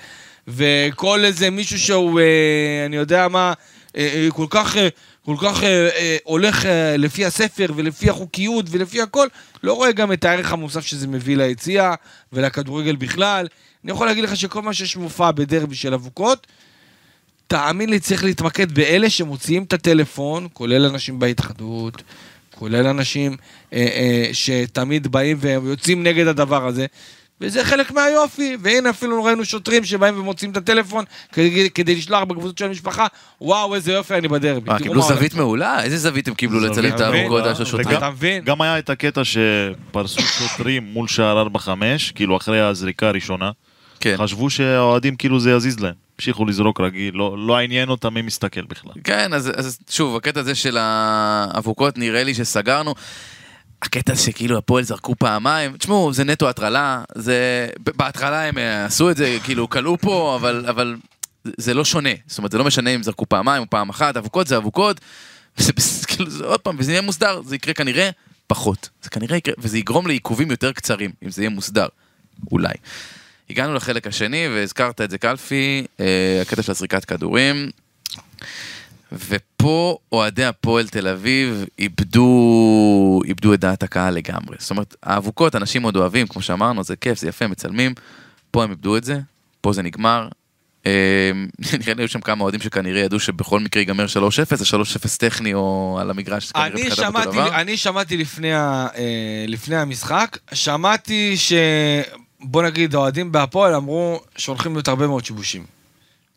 [0.49, 2.21] וכל איזה מישהו שהוא,
[2.87, 3.53] אני יודע מה,
[4.33, 4.89] כל כך, אה,
[5.25, 9.27] כל כך אה, אה, הולך אה, לפי הספר ולפי החוקיות ולפי הכל,
[9.63, 11.95] לא רואה גם את הערך המוסף שזה מביא ליציע
[12.33, 13.47] ולכדורגל בכלל.
[13.85, 16.47] אני יכול להגיד לך שכל מה שיש מופע בדרבי של אבוקות,
[17.47, 22.03] תאמין לי, צריך להתמקד באלה שמוציאים את הטלפון, כולל אנשים בהתאחדות,
[22.59, 23.37] כולל אנשים
[23.73, 26.87] אה, אה, שתמיד באים ויוצאים נגד הדבר הזה.
[27.41, 32.59] וזה חלק מהיופי, והנה אפילו ראינו שוטרים שבאים ומוצאים את הטלפון כדי, כדי לשלוח בקבוצות
[32.59, 33.07] של המשפחה,
[33.41, 34.71] וואו איזה יופי אני בדרבי.
[34.71, 35.83] אה, קיבלו זווית פה." מעולה?
[35.83, 37.55] איזה זווית הם קיבלו לצלם את מעולה.
[37.55, 37.87] של השוטרים?
[37.89, 38.45] וגם- אתה מבין?
[38.45, 41.69] גם היה את הקטע שפרסו שוטרים מול שער 4-5,
[42.15, 43.51] כאילו אחרי הזריקה הראשונה.
[44.01, 44.15] כן.
[44.19, 45.95] חשבו שהאוהדים כאילו זה יזיז להם.
[46.19, 48.93] המשיכו לזרוק רגיל, לא לא עניין אותם מי מסתכל בכלל.
[49.05, 52.95] כן, אז, אז שוב, הקטע הזה של האבוקות, נראה לי שסגרנו.
[53.83, 57.69] הקטע שכאילו הפועל זרקו פעמיים, תשמעו, זה נטו הטרלה, זה...
[57.79, 60.97] בהתחלה הם אה, עשו את זה, כאילו, כלאו פה, אבל, אבל
[61.45, 62.11] זה לא שונה.
[62.27, 65.01] זאת אומרת, זה לא משנה אם זרקו פעמיים או פעם אחת, אבוקות זה אבוקות,
[65.59, 68.11] וזה כאילו, זה עוד פעם, וזה יהיה מוסדר, זה יקרה כנראה
[68.47, 68.89] פחות.
[69.03, 71.87] זה כנראה יקרה, וזה יגרום לעיכובים יותר קצרים, אם זה יהיה מוסדר.
[72.53, 72.75] אולי.
[73.51, 77.71] הגענו לחלק השני, והזכרת את זה קלפי, אה, הקטע של הזריקת כדורים.
[79.63, 84.57] ופה אוהדי הפועל תל אביב איבדו, איבדו את דעת הקהל לגמרי.
[84.59, 87.95] זאת אומרת, האבוקות, אנשים עוד אוהבים, כמו שאמרנו, זה כיף, זה יפה, מצלמים.
[88.51, 89.19] פה הם איבדו את זה,
[89.61, 90.29] פה זה נגמר.
[90.87, 91.31] אה,
[91.81, 94.09] נראה לי היו שם כמה אוהדים שכנראה ידעו שבכל מקרה ייגמר 3-0,
[94.57, 97.39] זה 3-0 טכני או על המגרש, אני שמעתי.
[97.55, 101.53] אני שמעתי לפני, ה- אה, לפני המשחק, שמעתי ש...
[102.41, 105.78] בוא נגיד, האוהדים בהפועל אמרו שהולכים להיות הרבה מאוד שיבושים.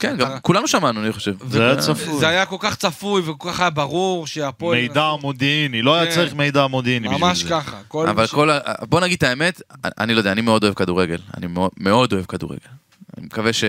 [0.01, 1.33] כן, גם כולנו שמענו, אני חושב.
[1.49, 2.19] זה היה צפוי.
[2.19, 4.81] זה היה כל כך צפוי וכל כך היה ברור שהפועל...
[4.81, 6.15] מידע מודיעיני, לא היה כן.
[6.15, 7.25] צריך מידע מודיעיני בשביל זה.
[7.25, 7.77] ממש ככה.
[7.93, 8.49] אבל כל.
[8.81, 11.17] בוא נגיד את האמת, אני לא יודע, אני מאוד אוהב כדורגל.
[11.37, 12.59] אני מאוד, מאוד אוהב כדורגל.
[13.17, 13.63] אני מקווה ש...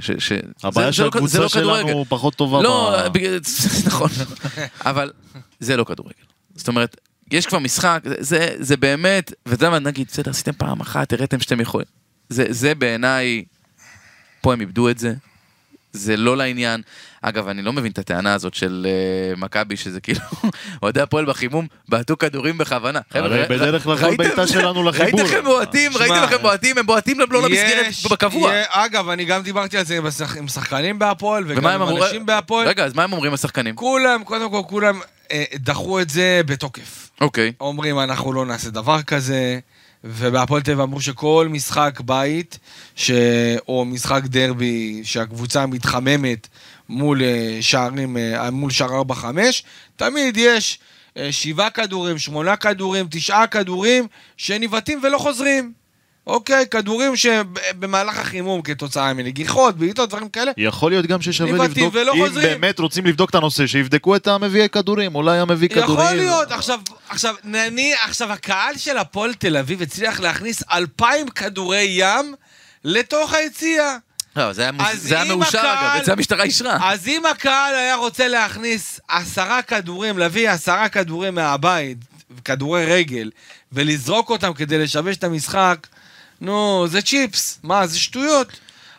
[0.00, 0.10] ש...
[0.18, 0.32] ש...
[0.64, 1.82] הבעיה לא- שהקבוצה לא כדורגל.
[1.88, 2.62] שלנו פחות טובה.
[2.62, 3.38] לא, בגלל-
[3.86, 4.10] נכון,
[4.86, 5.10] אבל
[5.60, 6.14] זה לא כדורגל.
[6.54, 6.96] זאת אומרת,
[7.30, 8.00] יש כבר משחק,
[8.58, 11.86] זה- באמת, ואתה יודע מה, נגיד, בסדר, עשיתם פעם אחת, הראיתם שאתם יכולים.
[12.28, 13.44] זה, זה בעיניי,
[14.40, 15.14] פה הם איבדו את זה,
[15.94, 16.80] זה לא לעניין.
[17.22, 18.86] אגב, אני לא מבין את הטענה הזאת של
[19.34, 20.20] uh, מכבי, שזה כאילו,
[20.82, 23.00] אוהדי הפועל בחימום בעטו כדורים בכוונה.
[23.10, 25.20] הרי בדרך כלל כל ראיתם- בעיטה שלנו לחיבור.
[25.20, 28.52] ראיתם איך בועטים, ראיתם הם בועטים, הם בועטים לא למסגרת בקבוע.
[28.68, 29.98] אגב, אני גם דיברתי על זה
[30.38, 31.82] עם שחקנים בהפועל, וגם ומה עם?
[31.82, 32.68] אנשים בהפועל.
[32.68, 33.76] רגע, אז מה הם אומרים השחקנים?
[33.76, 35.00] כולם, קודם כל, כולם
[35.32, 37.10] אה, דחו את זה בתוקף.
[37.20, 37.52] אוקיי.
[37.60, 39.58] אומרים, אנחנו לא נעשה דבר כזה,
[40.04, 42.58] ובהפועל תל אביב אמרו שכל משחק בית,
[42.96, 43.10] ש...
[43.68, 46.48] או משחק דרבי, שהקבוצה מתחממת
[46.88, 49.24] מול אה, שערים, אה, מול שער 4-5,
[49.96, 50.78] תמיד יש
[51.16, 55.83] אה, שבעה כדורים, שמונה כדורים, תשעה כדורים, שניבטים ולא חוזרים.
[56.26, 62.12] אוקיי, כדורים שבמהלך החימום כתוצאה מנגיחות, בעיטות, דברים כאלה, יכול להיות גם ששווה לבדוק, ולא
[62.14, 62.48] אם חוזרים.
[62.48, 65.92] באמת רוצים לבדוק את הנושא, שיבדקו את המביאי כדורים, אולי המביא כדורים.
[65.92, 71.86] יכול להיות, עכשיו, עכשיו, נניח, עכשיו הקהל של הפועל תל אביב הצליח להכניס אלפיים כדורי
[71.90, 72.34] ים
[72.84, 73.96] לתוך היציע.
[74.36, 76.78] לא, זה היה זה היה מאושר הקהל- אגב, את זה המשטרה אישרה.
[76.92, 81.98] אז אם הקהל היה רוצה להכניס עשרה כדורים, להביא עשרה כדורים מהבית,
[82.44, 83.30] כדורי רגל,
[83.72, 85.86] ולזרוק אותם כדי לשבש את המשחק,
[86.44, 87.60] נו, זה צ'יפס.
[87.62, 88.48] מה, זה שטויות.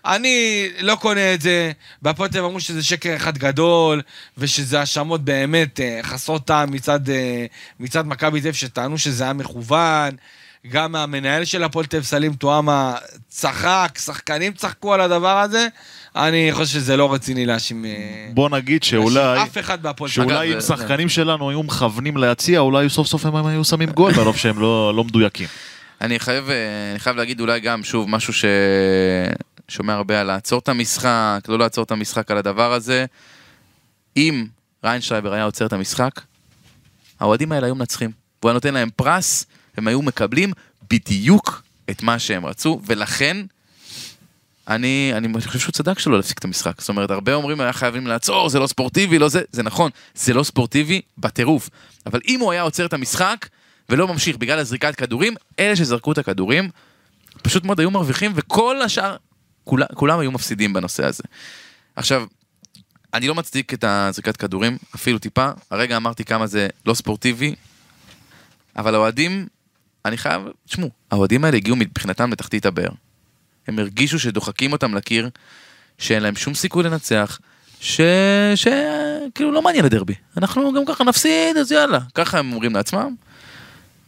[0.06, 4.02] אני לא קונה את זה, בהפועל תל אביב אמרו שזה שקר אחד גדול,
[4.38, 7.46] ושזה האשמות באמת אה, חסרות טעם מצד, אה,
[7.80, 10.16] מצד מכבי תל אביב, שטענו שזה היה מכוון.
[10.70, 12.96] גם המנהל של הפועל תל אביב, סלים טועמה,
[13.30, 15.68] צחק, שחקנים צחקו על הדבר הזה.
[16.16, 17.86] אני חושב שזה לא רציני להאשים...
[17.86, 17.92] אה,
[18.34, 20.34] בוא נגיד שאולי, אף אחד בהפועל תל אביב.
[20.34, 24.38] שאולי אם שחקנים שלנו היו מכוונים ליציע, אולי סוף סוף הם היו שמים גול, ברוב
[24.38, 25.48] שהם לא לא מדויקים.
[26.02, 28.34] אני חייב, אה, אני חייב להגיד אולי גם, שוב, משהו
[29.70, 33.06] ששומע הרבה על לעצור את המשחק, לא לעצור את המשחק על הדבר הזה.
[34.18, 34.46] אם
[34.84, 36.22] ריינשרייבר היה עוצר את המשחק,
[37.20, 38.12] האוהדים האלה היו מנצחים.
[38.42, 39.46] והוא היה נותן להם פרס,
[39.78, 40.54] הם היו מקבלים
[40.90, 43.38] בדיוק את מה שהם רצו, ולכן
[44.68, 46.82] אני, אני חושב שהוא צדק שלא להפסיק את המשחק.
[46.82, 50.34] זאת אומרת, הרבה אומרים היה חייבים לעצור, זה לא ספורטיבי, לא זה, זה נכון, זה
[50.34, 51.70] לא ספורטיבי בטירוף.
[52.06, 53.48] אבל אם הוא היה עוצר את המשחק
[53.90, 56.70] ולא ממשיך בגלל הזריקת כדורים, אלה שזרקו את הכדורים
[57.42, 59.16] פשוט מאוד היו מרוויחים, וכל השאר,
[59.64, 61.24] כולם, כולם היו מפסידים בנושא הזה.
[61.96, 62.26] עכשיו,
[63.14, 65.50] אני לא מצדיק את הזריקת כדורים, אפילו טיפה.
[65.72, 67.56] הרגע אמרתי כמה זה לא ספורטיבי,
[68.78, 69.48] אבל האוהדים,
[70.06, 72.90] אני חייב, תשמעו, האוהדים האלה הגיעו מבחינתם לתחתית הבאר.
[73.68, 75.30] הם הרגישו שדוחקים אותם לקיר,
[75.98, 77.40] שאין להם שום סיכוי לנצח,
[77.80, 78.02] ש...
[78.56, 78.68] ש...
[79.36, 80.14] כאילו לא מעניין הדרבי.
[80.38, 82.00] אנחנו גם ככה נפסיד, אז יאללה.
[82.16, 83.16] ככה הם אומרים לעצמם.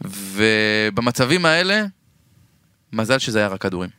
[0.04, 1.84] ובמצבים האלה,
[2.92, 3.90] מזל שזה היה רק כדורים.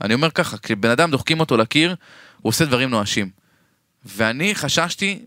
[0.00, 1.94] אני אומר ככה, כשבן אדם דוחקים אותו לקיר,
[2.40, 3.30] הוא עושה דברים נואשים.
[4.04, 5.22] ואני חששתי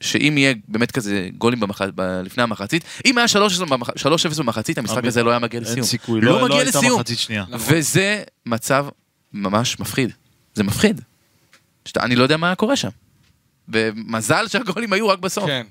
[0.00, 1.82] שאם יהיה באמת כזה גולים במח...
[1.82, 2.00] ב...
[2.24, 3.26] לפני המחצית, אם היה
[3.60, 3.90] 3-0 במח...
[3.90, 3.92] 3-0
[4.38, 5.76] במחצית, המשחק הזה לא היה מגיע לסיום.
[5.76, 7.00] אין סיכוי, לא, לא לא מגיע הייתה לסיום.
[7.00, 7.44] מחצית שנייה.
[7.52, 8.86] וזה מצב
[9.32, 10.10] ממש מפחיד.
[10.54, 11.00] זה מפחיד.
[11.84, 12.88] שאתה, אני לא יודע מה קורה שם.
[13.68, 15.46] ומזל שהגולים היו רק בסוף.
[15.46, 15.66] כן.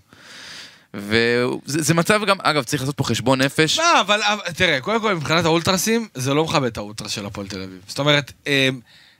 [0.93, 3.79] וזה זה מצב גם, אגב, צריך לעשות פה חשבון נפש.
[3.79, 4.19] לא, אבל
[4.55, 7.81] תראה, קודם כל מבחינת האולטרסים, זה לא מכבד את האולטרס של הפועל תל אביב.
[7.87, 8.69] זאת אומרת, אה,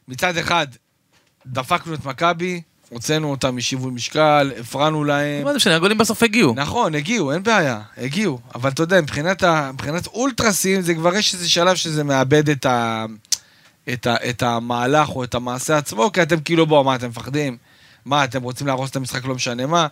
[0.08, 0.68] מצד אחד,
[1.46, 5.44] דפקנו את מכבי, הוצאנו אותם משיווי משקל, הפרענו להם.
[5.44, 6.54] מה זה משנה, הגולים בסוף הגיעו.
[6.56, 8.40] נכון, הגיעו, אין בעיה, הגיעו.
[8.56, 12.66] אבל אתה יודע, מבחינת, ה, מבחינת אולטרסים, זה כבר יש איזה שלב שזה מאבד את,
[12.66, 13.06] ה,
[13.94, 17.58] את, ה, את המהלך או את המעשה עצמו, כי אתם כאילו, בואו, מה, אתם מפחדים?
[18.06, 19.88] מה, אתם רוצים להרוס את המשחק, לא משנה מה?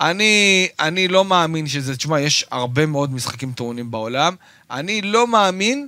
[0.00, 4.34] אני, אני לא מאמין שזה, תשמע, יש הרבה מאוד משחקים טעונים בעולם.
[4.70, 5.86] אני לא מאמין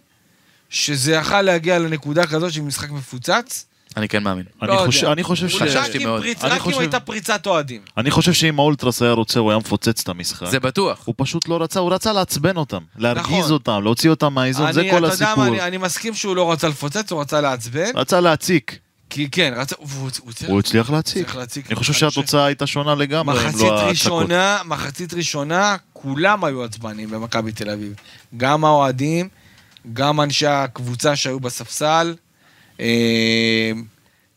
[0.71, 3.65] שזה יכל להגיע לנקודה כזאת של משחק מפוצץ.
[3.97, 4.45] אני כן מאמין.
[4.63, 5.13] אני לא חושב- יודע.
[5.13, 5.55] אני חושב ש...
[5.63, 6.23] רק אם מאוד.
[6.23, 7.81] פריצ- אני רק אם חושב- הייתה פריצת אוהדים.
[7.97, 10.47] אני חושב שאם האולטרס היה רוצה, הוא היה מפוצץ את המשחק.
[10.47, 11.03] זה בטוח.
[11.05, 13.53] הוא פשוט לא רצה, הוא רצה לעצבן אותם, להרגיז נכון.
[13.53, 15.47] אותם, להוציא אותם מהאיזון, זה אני- כל אתה יודע מה, הסיפור.
[15.47, 17.91] אני, אני מסכים שהוא לא רצה לפוצץ, הוא רצה לעצבן.
[17.95, 18.79] רצה להציק,
[19.11, 20.51] כי כן, רצה, והוא הוא הצליח.
[20.51, 21.23] הוא הצליח להציק.
[21.23, 21.67] הצליח להציק.
[21.67, 23.89] אני חושב שהתוצאה הייתה שונה לגמרי, אם מחצית לא ההצקות.
[23.91, 27.95] ראשונה, מחצית ראשונה, כולם היו עצבנים במכבי תל אביב.
[28.37, 29.29] גם האוהדים,
[29.93, 32.15] גם אנשי הקבוצה שהיו בספסל,
[32.81, 33.71] אה,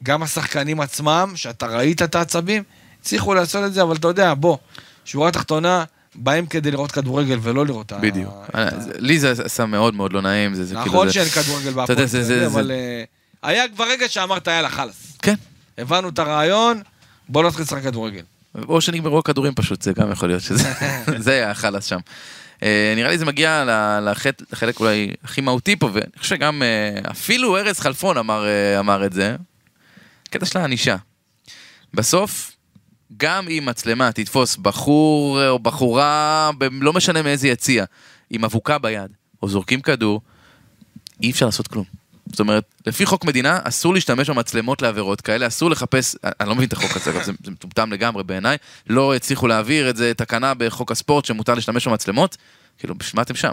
[0.04, 2.64] גם השחקנים עצמם, שאתה ראית את העצבים,
[3.02, 4.58] הצליחו לעשות את זה, אבל אתה יודע, בוא,
[5.06, 5.84] שורה תחתונה,
[6.16, 7.92] באים כדי לראות כדורגל ולא לראות...
[8.02, 8.34] בדיוק.
[8.50, 10.54] את ה- זה- לי זה עשה מאוד מאוד לא נעים.
[10.66, 11.98] כאילו נכון שאין כדורגל בהפועל
[12.46, 13.04] אבל אה,
[13.44, 15.18] היה כבר רגע שאמרת, יאללה, חלאס.
[15.22, 15.36] כן.
[15.78, 16.82] הבנו את הרעיון,
[17.30, 18.24] בוא נתחיל לשחק כדורגל.
[18.68, 20.74] או שנגמרו הכדורים פשוט, זה גם יכול להיות שזה
[21.26, 22.00] זה היה החלאס שם.
[22.64, 23.64] אה, נראה לי זה מגיע
[24.52, 29.06] לחלק אולי הכי מהותי פה, ואני חושב שגם אה, אפילו ארז חלפון אמר, אה, אמר
[29.06, 29.36] את זה,
[30.30, 30.96] קטע של הענישה.
[31.94, 32.52] בסוף,
[33.18, 37.86] גם אם מצלמה תתפוס בחור או בחורה, לא משנה מאיזה יציע,
[38.30, 39.12] עם אבוקה ביד,
[39.44, 40.22] או זורקים כדור,
[41.24, 42.01] אי אפשר לעשות כלום.
[42.32, 46.68] זאת אומרת, לפי חוק מדינה, אסור להשתמש במצלמות לעבירות כאלה, אסור לחפש, אני לא מבין
[46.68, 50.92] את החוק הזה, זה, זה מטומטם לגמרי בעיניי, לא הצליחו להעביר את זה, תקנה בחוק
[50.92, 52.38] הספורט שמותר להשתמש במצלמות,
[52.80, 53.52] כאילו, בשביל מה אתם שם?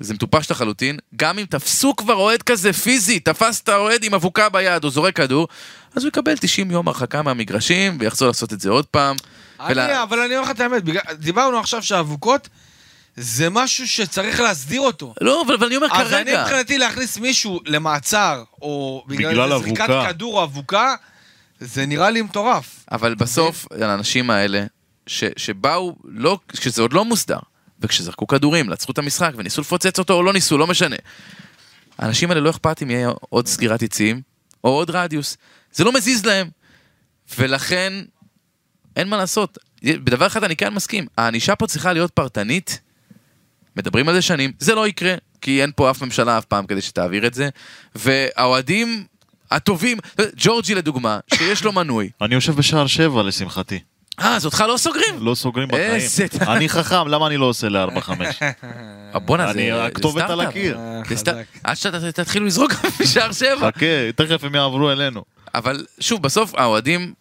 [0.00, 4.84] זה מטופש לחלוטין, גם אם תפסו כבר אוהד כזה פיזי, תפסת אוהד עם אבוקה ביד
[4.84, 5.48] או זורק כדור,
[5.94, 9.16] אז הוא יקבל 90 יום הרחקה מהמגרשים ויחזור לעשות את זה עוד פעם.
[9.60, 10.82] אני, אבל אני אומר לך את האמת,
[11.18, 12.48] דיברנו עכשיו שאבוקות
[13.16, 15.14] זה משהו שצריך להסדיר אותו.
[15.20, 19.80] לא, אבל, אבל אני אומר אז אני כרגע, מבחינתי להכניס מישהו למעצר, או בגלל, זריקת
[19.80, 20.08] אבוקה.
[20.08, 20.94] כדור או אבוקה,
[21.60, 22.84] זה נראה לי מטורף.
[22.92, 24.64] אבל בסוף, האנשים האלה,
[25.06, 27.38] ש, שבאו, לא, כשזה עוד לא מוסדר,
[27.80, 30.96] וכשזרקו כדורים, לעצרו את המשחק, וניסו לפוצץ אותו או לא ניסו, לא משנה.
[31.98, 34.22] האנשים האלה לא אכפת אם יהיה עוד סגירת יציאים,
[34.64, 35.36] או עוד רדיוס.
[35.72, 36.48] זה לא מזיז להם.
[37.38, 37.92] ולכן,
[38.96, 39.58] אין מה לעשות.
[39.84, 42.80] בדבר אחד אני כן מסכים, הענישה פה צריכה להיות פרטנית.
[43.76, 46.80] מדברים על זה שנים, זה לא יקרה, כי אין פה אף ממשלה אף פעם כדי
[46.80, 47.48] שתעביר את זה.
[47.94, 49.04] והאוהדים
[49.50, 49.98] הטובים,
[50.36, 52.10] ג'ורג'י לדוגמה, שיש לו מנוי.
[52.22, 53.78] אני יושב בשער שבע לשמחתי.
[54.20, 55.14] אה, אז אותך לא סוגרים?
[55.20, 55.90] לא סוגרים בחיים.
[55.94, 58.36] איזה- אני חכם, למה אני לא עושה לארבע חמש?
[59.14, 60.48] אה, בואנה, זה אני זה הכתובת על סטארט-אפ.
[60.48, 60.78] הקיר.
[60.78, 61.16] אה.
[61.16, 63.56] סטארט- עד שתתחילו לזרוק בשער שבע.
[63.70, 65.24] חכה, תכף הם יעברו אלינו.
[65.54, 67.14] אבל שוב, בסוף האוהדים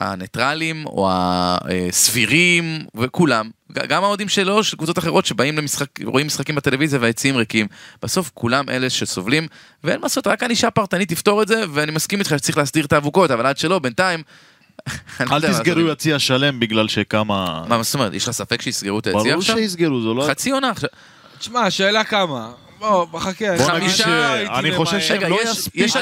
[0.00, 6.98] הניטרלים או הסבירים וכולם, גם האוהדים שלו, של קבוצות אחרות שבאים למשחק, רואים משחקים בטלוויזיה
[7.02, 7.66] והיציעים ריקים,
[8.02, 9.46] בסוף כולם אלה שסובלים,
[9.84, 12.92] ואין מה לעשות, רק ענישה פרטנית תפתור את זה, ואני מסכים איתך שצריך להסדיר את
[12.92, 14.22] האבוקות, אבל עד שלא, בינתיים...
[15.20, 15.80] לא אל תסגרו.
[15.80, 17.64] יציע שלם בגלל שכמה...
[17.68, 19.56] מה זאת אומרת, יש לך ספק שיסגרו את היציע ברור עכשיו?
[19.56, 20.26] שיסגרו, זה לא...
[20.30, 20.88] חצי עונה עכשיו.
[21.38, 22.52] תשמע, השאלה כמה.
[22.78, 23.56] בוא, חכה.
[23.56, 24.72] בוא אני נגיד שאני.
[24.76, 25.84] חושב שהם לא יש- יספיקו.
[25.84, 25.96] יש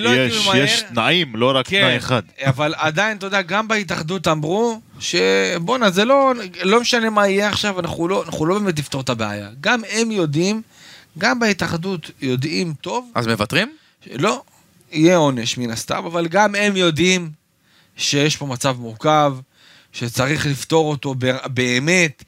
[0.00, 0.46] לא יש.
[0.54, 2.22] יש תנאים, לא רק כן, תנאי אחד.
[2.44, 7.80] אבל עדיין, אתה יודע, גם בהתאחדות אמרו שבואנה, זה לא, לא משנה מה יהיה עכשיו,
[7.80, 9.48] אנחנו לא, אנחנו לא באמת נפתור את הבעיה.
[9.60, 10.62] גם הם יודעים,
[11.18, 13.76] גם בהתאחדות יודעים טוב, אז מוותרים?
[14.12, 14.42] לא,
[14.92, 17.30] יהיה עונש מן הסתם, אבל גם הם יודעים
[17.96, 19.34] שיש פה מצב מורכב,
[19.92, 21.14] שצריך לפתור אותו
[21.46, 22.24] באמת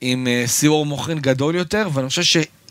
[0.00, 2.22] עם אה, סיור מוחין גדול יותר, ואני חושב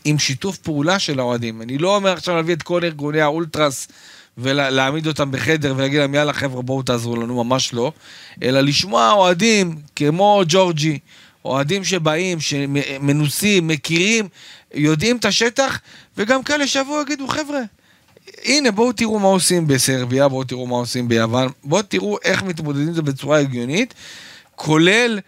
[0.08, 1.62] שעם שיתוף פעולה של האוהדים.
[1.62, 3.88] אני לא אומר עכשיו להביא את כל ארגוני האולטרס
[4.38, 7.92] ולהעמיד אותם בחדר ולהגיד להם יאללה חבר'ה בואו תעזרו לנו, ממש לא,
[8.42, 10.98] אלא לשמוע אוהדים כמו ג'ורג'י,
[11.44, 14.28] אוהדים שבאים, שמנוסים, מכירים,
[14.74, 15.80] יודעים את השטח,
[16.16, 17.60] וגם כאלה שיבואו יגידו חבר'ה,
[18.44, 22.88] הנה, בואו תראו מה עושים בסרביה, בואו תראו מה עושים ביוון, בואו תראו איך מתמודדים
[22.88, 23.94] עם זה בצורה הגיונית,
[24.56, 25.18] כולל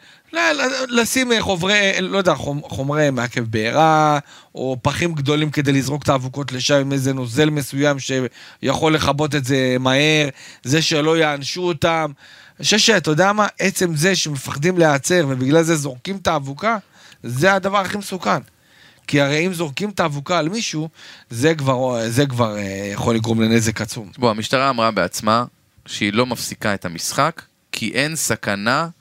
[0.89, 4.19] לשים חומרי, לא יודע, חומ- חומרי מעכב בעירה,
[4.55, 9.45] או פחים גדולים כדי לזרוק את האבוקות לשם עם איזה נוזל מסוים שיכול לכבות את
[9.45, 10.29] זה מהר,
[10.63, 12.13] זה שלא יענשו אותם.
[12.59, 16.77] אני חושב שאתה יודע מה, עצם זה שמפחדים להיעצר ובגלל זה זורקים את האבוקה,
[17.23, 18.41] זה הדבר הכי מסוכן.
[19.07, 20.89] כי הרי אם זורקים את האבוקה על מישהו,
[21.31, 24.11] זה כבר, זה כבר אה, יכול לגרום לנזק עצום.
[24.19, 25.45] בוא, המשטרה אמרה בעצמה
[25.87, 29.00] שהיא לא מפסיקה את המשחק, כי אין סכנה אה,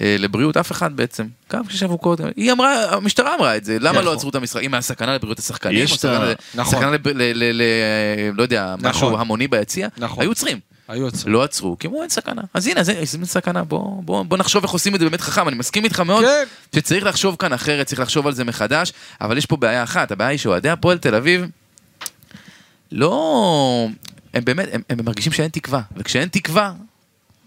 [0.00, 1.26] לבריאות אף אחד בעצם.
[1.52, 2.28] גם כששבו קודם.
[2.36, 4.04] היא אמרה, המשטרה אמרה את זה, למה נכון.
[4.04, 4.62] לא עצרו את המשחק?
[4.62, 6.82] אם היה סכנה לבריאות השחקנים, יש או סכנה ל- נכון.
[7.14, 9.20] ל- לא יודע, משהו נכון.
[9.20, 10.22] המוני ביציע, נכון.
[10.22, 10.58] היו עוצרים.
[10.88, 11.30] היו עצרו.
[11.30, 12.42] לא עצרו, כי אמרו אין סכנה.
[12.54, 15.48] אז הנה, זה זה סכנה, בוא, בוא, בוא נחשוב איך עושים את זה באמת חכם,
[15.48, 16.44] אני מסכים איתך מאוד, כן.
[16.78, 20.30] שצריך לחשוב כאן אחרת, צריך לחשוב על זה מחדש, אבל יש פה בעיה אחת, הבעיה
[20.30, 21.44] היא שאוהדי הפועל תל אביב,
[22.92, 23.88] לא...
[24.34, 26.72] הם באמת, הם, הם מרגישים שאין תקווה, וכשאין תקווה,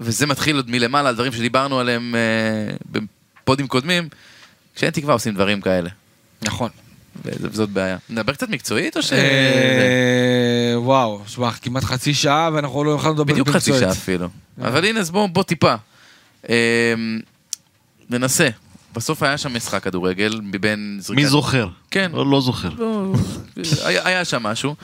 [0.01, 2.75] וזה מתחיל עוד מלמעלה על דברים שדיברנו עליהם אה,
[3.43, 4.09] בפודים קודמים,
[4.75, 5.89] כשאין תקווה עושים דברים כאלה,
[6.41, 6.69] נכון.
[7.25, 7.97] וז- וזאת בעיה.
[8.09, 9.13] נדבר קצת מקצועית או ש...
[9.13, 9.19] אה,
[10.75, 13.79] וואו, שמע, כמעט חצי שעה ואנחנו לא יכולנו לדבר בדיוק חצי מקצועית.
[13.81, 14.27] שעה אפילו.
[14.61, 15.75] אבל הנה, אז בוא, בוא טיפה.
[16.49, 16.53] אמ,
[18.09, 18.47] ננסה.
[18.93, 21.21] בסוף היה שם משחק כדורגל מבין זריקת...
[21.23, 21.67] מי זוכר?
[21.91, 22.11] כן.
[22.13, 22.69] לא, לא זוכר.
[22.77, 23.13] לא,
[23.85, 24.75] היה, היה שם משהו.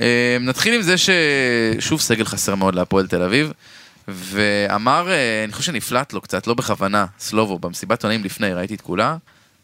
[0.00, 0.04] אמ,
[0.40, 3.52] נתחיל עם זה ששוב סגל חסר מאוד להפועל תל אביב.
[4.08, 8.80] ואמר, אה, אני חושב שנפלט לו קצת, לא בכוונה, סלובו, במסיבת עונים לפני, ראיתי את
[8.80, 9.16] כולה,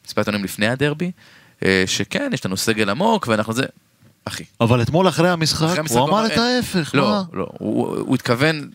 [0.06, 1.10] מסיבת עונים לפני הדרבי,
[1.64, 3.64] אה, שכן, יש לנו סגל עמוק ואנחנו זה...
[4.24, 6.38] אחי, אבל אתמול אחרי המשחק, אחרי המשחק הוא הוא אמר את.
[6.38, 7.22] ההפך, לא, מה?
[7.32, 8.70] לא, הוא, הוא התכוון,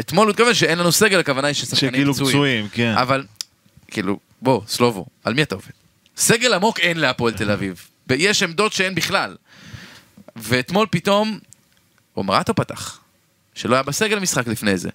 [0.00, 2.30] אתמול הוא התכוון שאין לנו סגל, הכוונה היא ששחקנים פצועים.
[2.30, 2.94] פצועים, כן.
[2.96, 3.24] אבל,
[3.88, 5.70] כאילו, בוא, סלובו, על מי אתה עובד?
[6.16, 7.88] סגל עמוק אין להפועל תל אביב.
[8.10, 9.36] יש עמדות שאין בכלל.
[10.36, 11.38] ואתמול פתאום,
[12.16, 13.00] אומרטו פתח,
[13.56, 14.88] שלא היה בסגל משחק לפני זה.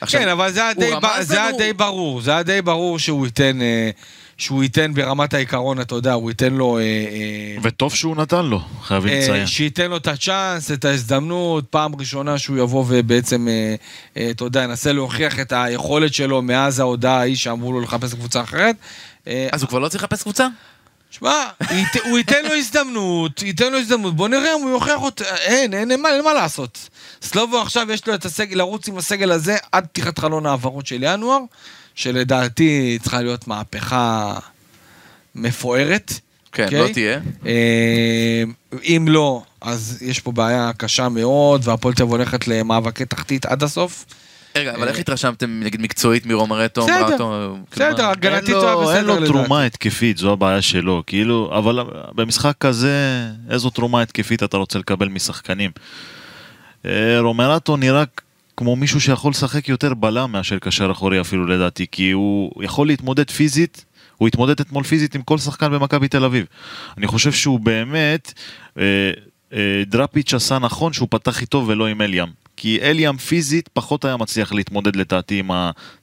[0.00, 2.42] עכשיו, כן, אבל זה היה די ב- רמז זה היה לנו- די ברור, זה היה
[2.42, 3.90] די ברור שהוא ייתן, אה,
[4.36, 6.78] שהוא ייתן ברמת העיקרון, אתה יודע, הוא ייתן לו...
[6.78, 9.46] אה, אה, וטוב שהוא נתן לו, חייבים לציין.
[9.46, 13.48] שייתן לו את הצ'אנס, את ההזדמנות, פעם ראשונה שהוא יבוא ובעצם,
[14.30, 18.76] אתה יודע, ינסה להוכיח את היכולת שלו מאז ההודעה ההיא שאמרו לו לחפש קבוצה אחרת.
[19.26, 20.46] אז הוא כבר לא צריך לחפש קבוצה?
[21.10, 21.34] שמע,
[22.04, 25.90] הוא ייתן לו הזדמנות, ייתן לו הזדמנות, בוא נראה אם הוא יוכיח אותה, אין, אין,
[25.90, 26.88] אין מה, אין מה לעשות.
[27.22, 30.98] סלובו עכשיו יש לו את הסגל, לרוץ עם הסגל הזה עד פתיחת חלון העברות של
[31.02, 31.38] ינואר,
[31.94, 34.34] שלדעתי צריכה להיות מהפכה
[35.34, 36.12] מפוארת.
[36.52, 36.80] כן, אוקיי?
[36.80, 37.20] לא תהיה.
[37.46, 38.42] אה,
[38.84, 43.62] אם לא, אז יש פה בעיה קשה מאוד, והפועל תל אביב הולכת למאבקי תחתית עד
[43.62, 44.04] הסוף.
[44.56, 46.82] רגע, אבל איך התרשמתם, נגיד, מקצועית מרומרטו?
[46.82, 48.10] בסדר, כאילו, בסדר, מה?
[48.10, 49.32] הגנתית הוא היה בסדר אין לו לדעתי.
[49.32, 51.78] תרומה התקפית, זו הבעיה שלו, כאילו, אבל
[52.14, 55.70] במשחק כזה, איזו תרומה התקפית אתה רוצה לקבל משחקנים?
[56.86, 58.04] אה, רומרטו נראה
[58.56, 63.30] כמו מישהו שיכול לשחק יותר בלם מאשר קשר אחורי אפילו לדעתי, כי הוא יכול להתמודד
[63.30, 63.84] פיזית,
[64.18, 66.46] הוא התמודד אתמול פיזית עם כל שחקן במכבי תל אביב.
[66.98, 68.32] אני חושב שהוא באמת,
[68.78, 69.10] אה,
[69.52, 72.28] אה, דראפיץ' עשה נכון שהוא פתח איתו ולא עם אליאם.
[72.56, 75.50] כי אליאם פיזית פחות היה מצליח להתמודד לדעתי עם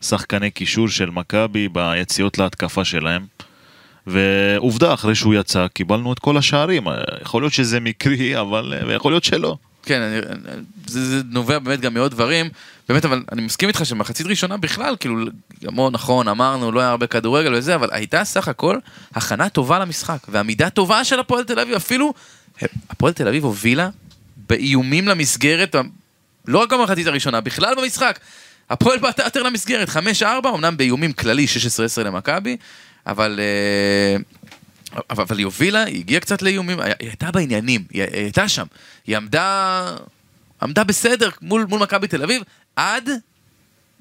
[0.02, 3.26] השחקני קישור של מכבי ביציאות להתקפה שלהם.
[4.08, 6.84] ועובדה, אחרי שהוא יצא, קיבלנו את כל השערים.
[7.22, 9.58] יכול להיות שזה מקרי, אבל אה, יכול להיות שלא.
[9.84, 10.22] כן, אני,
[10.88, 12.50] זה, זה נובע באמת גם מעוד דברים,
[12.90, 15.26] באמת, אבל אני מסכים איתך שמחצית ראשונה בכלל, כאילו,
[15.64, 18.78] גם הוא נכון, אמרנו, לא היה הרבה כדורגל וזה, אבל הייתה סך הכל
[19.16, 22.14] הכנה טובה למשחק, ועמידה טובה של הפועל תל אביב, אפילו,
[22.90, 23.90] הפועל תל אביב הובילה
[24.38, 25.76] באיומים למסגרת,
[26.48, 28.20] לא רק במחצית הראשונה, בכלל במשחק.
[28.70, 29.90] הפועל בעטה יותר למסגרת,
[30.22, 31.46] 5-4, אמנם באיומים כללי
[32.00, 32.58] 16-10 למכבי,
[33.08, 33.40] אבל...
[33.40, 34.22] אה,
[35.10, 38.66] אבל, היא הובילה, היא הגיעה קצת לאיומים, היא הייתה בעניינים, היא, הייתה שם.
[39.08, 39.96] היא עמדה,
[40.62, 42.42] עמדה בסדר מול, מול מכבי תל אביב,
[42.76, 43.10] עד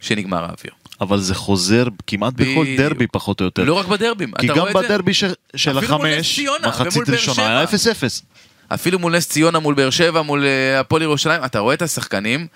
[0.00, 0.72] שנגמר האוויר.
[1.00, 2.80] אבל זה חוזר כמעט בכל בדיוק.
[2.80, 3.64] דרבי פחות או יותר.
[3.64, 4.32] לא רק בדרבים.
[4.40, 5.24] כי גם בדרבי ש-
[5.56, 7.48] של החמש, מחצית ראשונה.
[7.58, 8.22] היה 0-0.
[8.68, 12.46] אפילו מול נס ציונה, מול באר שבע, מול אה, הפועל ירושלים, אתה רואה את השחקנים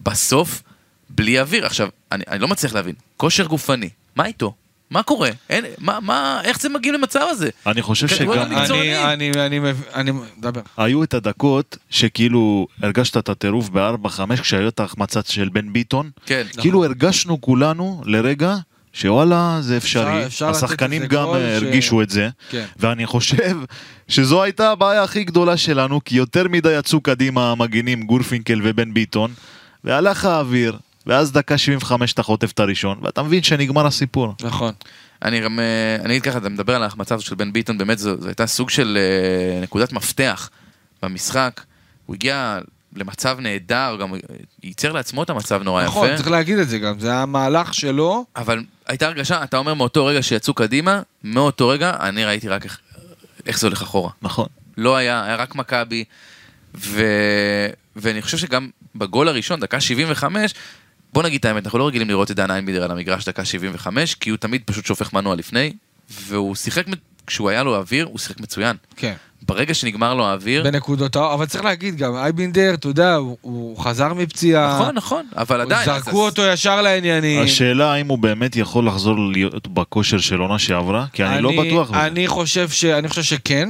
[0.00, 0.62] בסוף
[1.10, 1.66] בלי אוויר.
[1.66, 4.54] עכשיו, אני, אני לא מצליח להבין, כושר גופני, מה איתו?
[4.90, 5.30] מה קורה?
[5.50, 7.50] אין, מה, מה, איך זה מגיעים למצב הזה?
[7.66, 8.32] אני חושב שגם.
[8.32, 9.60] אני, אני, אני,
[9.94, 10.60] אני, דבר.
[10.76, 14.10] היו את הדקות שכאילו הרגשת את הטירוף ב-4-5
[14.42, 16.10] כשהיו את ההחמצה של בן ביטון.
[16.26, 16.42] כן.
[16.60, 18.56] כאילו הרגשנו כולנו לרגע
[18.92, 22.64] שוואלה זה אפשרי, אפשר- אפשר השחקנים גם אה, ש- הרגישו את זה, כן.
[22.76, 23.56] ואני חושב
[24.08, 29.30] שזו הייתה הבעיה הכי גדולה שלנו, כי יותר מדי יצאו קדימה המגינים גורפינקל ובן ביטון,
[29.84, 34.34] והלך האוויר, ואז דקה 75 אתה חוטף את הראשון, ואתה מבין שנגמר הסיפור.
[34.42, 34.72] נכון.
[35.22, 37.98] אני גם, אה, אני אגיד ככה, אתה מדבר על ההחמצה הזו של בן ביטון, באמת
[37.98, 40.50] זו, זו הייתה סוג של אה, נקודת מפתח
[41.02, 41.60] במשחק.
[42.06, 42.58] הוא הגיע
[42.96, 44.12] למצב נהדר, גם
[44.62, 46.16] ייצר לעצמו את המצב נורא נכון, יפה.
[46.16, 48.24] צריך להגיד את זה גם, זה היה מהלך שלו.
[48.36, 52.78] אבל הייתה הרגשה, אתה אומר מאותו רגע שיצאו קדימה, מאותו רגע אני ראיתי רק איך,
[53.46, 54.10] איך זה הולך אחורה.
[54.22, 54.46] נכון.
[54.76, 56.04] לא היה, היה רק מכבי,
[56.74, 57.02] ו...
[57.96, 60.54] ואני חושב שגם בגול הראשון, דקה 75,
[61.16, 64.14] בוא נגיד את האמת, אנחנו לא רגילים לראות את דן איינבידר על המגרש דקה 75,
[64.14, 65.72] כי הוא תמיד פשוט שופך מנוע לפני,
[66.10, 66.84] והוא שיחק,
[67.26, 68.76] כשהוא היה לו אוויר, הוא שיחק מצוין.
[68.96, 69.12] כן.
[69.42, 70.64] ברגע שנגמר לו האוויר...
[70.64, 74.78] בנקודות, האור, אבל צריך להגיד גם, אייבינדר, אתה יודע, הוא, הוא חזר מפציעה.
[74.80, 75.90] נכון, נכון, אבל עדיין...
[75.90, 77.42] אז- זרקו אותו ישר לעניינים.
[77.42, 81.06] השאלה האם הוא באמת יכול לחזור להיות בכושר של עונה שעברה?
[81.12, 82.06] כי אני לא בטוח בזה.
[82.06, 82.84] אני חושב, ש...
[82.84, 83.68] אני חושב שכן.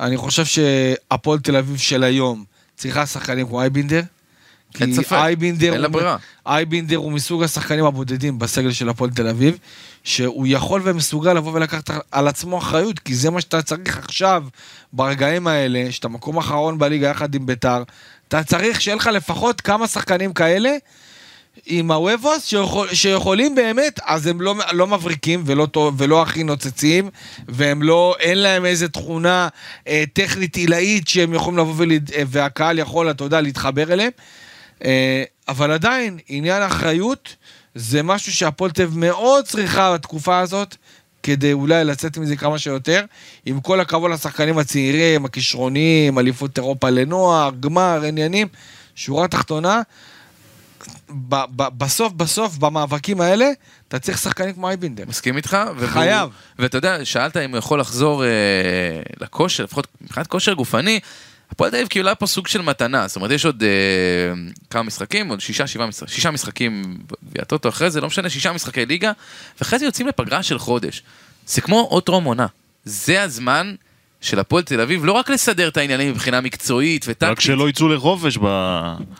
[0.00, 2.44] אני חושב שהפועל תל אביב של היום
[2.76, 4.02] צריכה שחקנים כמו אייבינדר.
[4.80, 6.16] אין כי ספק, אייבינדר אין לה ברירה.
[6.46, 9.58] אייבינדר הוא מסוג השחקנים הבודדים בסגל של הפועל תל אביב,
[10.04, 14.44] שהוא יכול ומסוגל לבוא ולקחת על עצמו אחריות, כי זה מה שאתה צריך עכשיו,
[14.92, 17.82] ברגעים האלה, שאתה מקום אחרון בליגה יחד עם ביתר,
[18.28, 20.70] אתה צריך שיהיה לך לפחות כמה שחקנים כאלה.
[21.66, 27.10] עם הוובוס שיכול, שיכולים באמת, אז הם לא, לא מבריקים ולא, טוב- ולא הכי נוצצים,
[27.48, 29.48] והם לא, אין להם איזה תכונה
[29.88, 31.92] אה, טכנית עילאית שהם יכולים לבוא ול...
[31.92, 34.10] אה, והקהל יכול, אתה יודע, להתחבר אליהם.
[34.84, 37.36] אה, אבל עדיין, עניין האחריות
[37.74, 40.76] זה משהו שהפועל תל אביב מאוד צריכה בתקופה הזאת,
[41.22, 43.04] כדי אולי לצאת מזה כמה שיותר.
[43.46, 48.48] עם כל הכבוד לשחקנים הצעירים, הכישרונים, אליפות אירופה לנוער, גמר, עניינים.
[48.94, 49.80] שורה תחתונה,
[51.10, 53.46] ב- ב- בסוף בסוף במאבקים האלה
[53.88, 55.04] אתה צריך שחקנים כמו אייבינדר.
[55.08, 55.56] מסכים איתך.
[55.76, 56.30] והוא- חייב.
[56.58, 58.28] ואתה יודע, שאלת אם הוא יכול לחזור אה,
[59.20, 61.00] לכושר, לפחות מבחינת כושר גופני,
[61.52, 63.68] הפועל תל אביב קיבלה פה סוג של מתנה, זאת אומרת יש עוד אה,
[64.70, 68.52] כמה משחקים, עוד שישה, שבעה משחקים, שישה משחקים בגביע הטוטו אחרי זה, לא משנה, שישה
[68.52, 69.12] משחקי ליגה,
[69.60, 71.02] ואחרי זה יוצאים לפגרה של חודש.
[71.46, 72.46] זה כמו עוד טרום עונה.
[72.84, 73.74] זה הזמן
[74.20, 77.28] של הפועל תל אביב, לא רק לסדר את העניינים מבחינה מקצועית וטקטית.
[77.28, 78.46] רק שלא יצאו לחופש ב-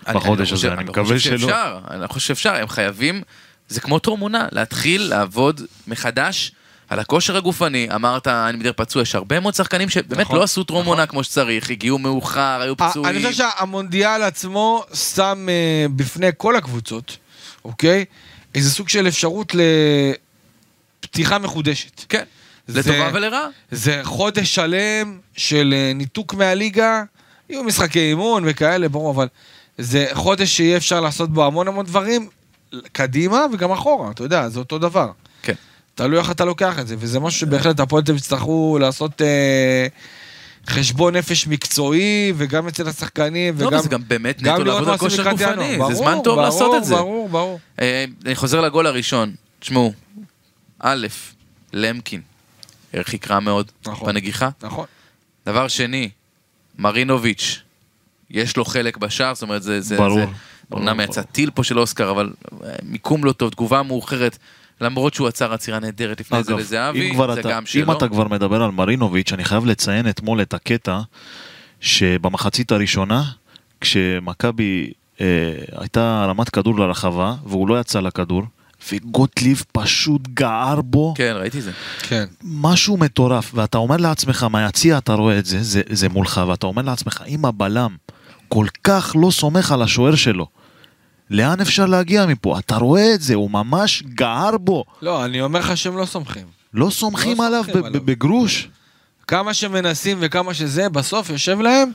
[0.06, 1.38] אני- בחודש לא הזה, אני מקווה שלא.
[1.38, 3.22] שאפשר, אני חושב שאפשר, הם חייבים,
[3.68, 6.52] זה כמו טרום עונה, להתחיל לעבוד מחדש
[6.92, 7.88] על הכושר הגופני.
[7.94, 10.92] אמרת, אני מדי פצוע, יש הרבה מאוד שחקנים שבאמת נכון, לא עשו טרום נכון.
[10.92, 13.16] עונה כמו שצריך, הגיעו מאוחר, היו ה- פצועים.
[13.16, 17.16] אני חושב שהמונדיאל עצמו שם אה, בפני כל הקבוצות,
[17.64, 18.04] אוקיי?
[18.54, 19.52] איזה סוג של אפשרות
[21.04, 22.04] לפתיחה מחודשת.
[22.08, 22.24] כן,
[22.66, 23.46] זה- לטובה ולרעה.
[23.70, 27.02] זה חודש שלם של אה, ניתוק מהליגה,
[27.50, 29.28] יהיו משחקי אימון וכאלה, ברור, אבל
[29.78, 32.28] זה חודש שיהיה אפשר לעשות בו המון המון דברים,
[32.92, 35.10] קדימה וגם אחורה, אתה יודע, זה אותו דבר.
[35.94, 39.86] תלוי איך אתה לוקח את זה, וזה משהו שבהחלט הפועל תל יצטרכו לעשות אה,
[40.66, 43.74] חשבון נפש מקצועי, וגם אצל השחקנים, לא, וגם...
[43.74, 45.30] אבל זה גם באמת גם נטו לעבוד על כושר.
[45.30, 46.94] גופני, זה ברור, זמן טוב ברור, לעשות את זה.
[46.94, 47.60] ברור, ברור.
[47.80, 49.92] אה, אני חוזר לגול הראשון, תשמעו,
[50.78, 51.06] א',
[51.72, 52.20] למקין,
[52.94, 54.08] הרחיק רע מאוד נכון.
[54.08, 54.48] בנגיחה.
[54.62, 54.86] נכון.
[55.46, 56.10] דבר שני,
[56.78, 57.60] מרינוביץ',
[58.30, 59.80] יש לו חלק בשער, זאת אומרת, זה...
[59.80, 60.26] זה ברור, זה,
[60.70, 61.10] ברור, אמנם ברור.
[61.10, 62.32] יצא טיל פה של אוסקר, אבל
[62.64, 64.38] אה, מיקום לא טוב, תגובה מאוחרת,
[64.82, 67.82] למרות שהוא עצר עצירה נהדרת לפני זה לזהבי, זה אתה- גם שלו.
[67.84, 71.00] אם אתה כבר מדבר על מרינוביץ', אני חייב לציין אתמול את הקטע
[71.80, 73.22] שבמחצית הראשונה,
[73.80, 75.26] כשמכבי אה,
[75.78, 78.42] הייתה רמת כדור לרחבה, והוא לא יצא לכדור,
[78.92, 81.14] וגוטליב פשוט גער בו.
[81.16, 81.70] כן, ראיתי זה.
[82.02, 82.24] כן.
[82.42, 86.82] משהו מטורף, ואתה אומר לעצמך, מהיציע אתה רואה את זה, זה, זה מולך, ואתה אומר
[86.82, 87.96] לעצמך, אם הבלם
[88.48, 90.46] כל כך לא סומך על השוער שלו,
[91.32, 92.58] לאן אפשר להגיע מפה?
[92.58, 94.84] אתה רואה את זה, הוא ממש גער בו.
[95.02, 96.46] לא, אני אומר לך שהם לא סומכים.
[96.74, 98.00] לא סומכים לא עליו עליו.
[98.04, 98.68] בגרוש.
[99.26, 101.92] כמה שמנסים וכמה שזה, בסוף יושב להם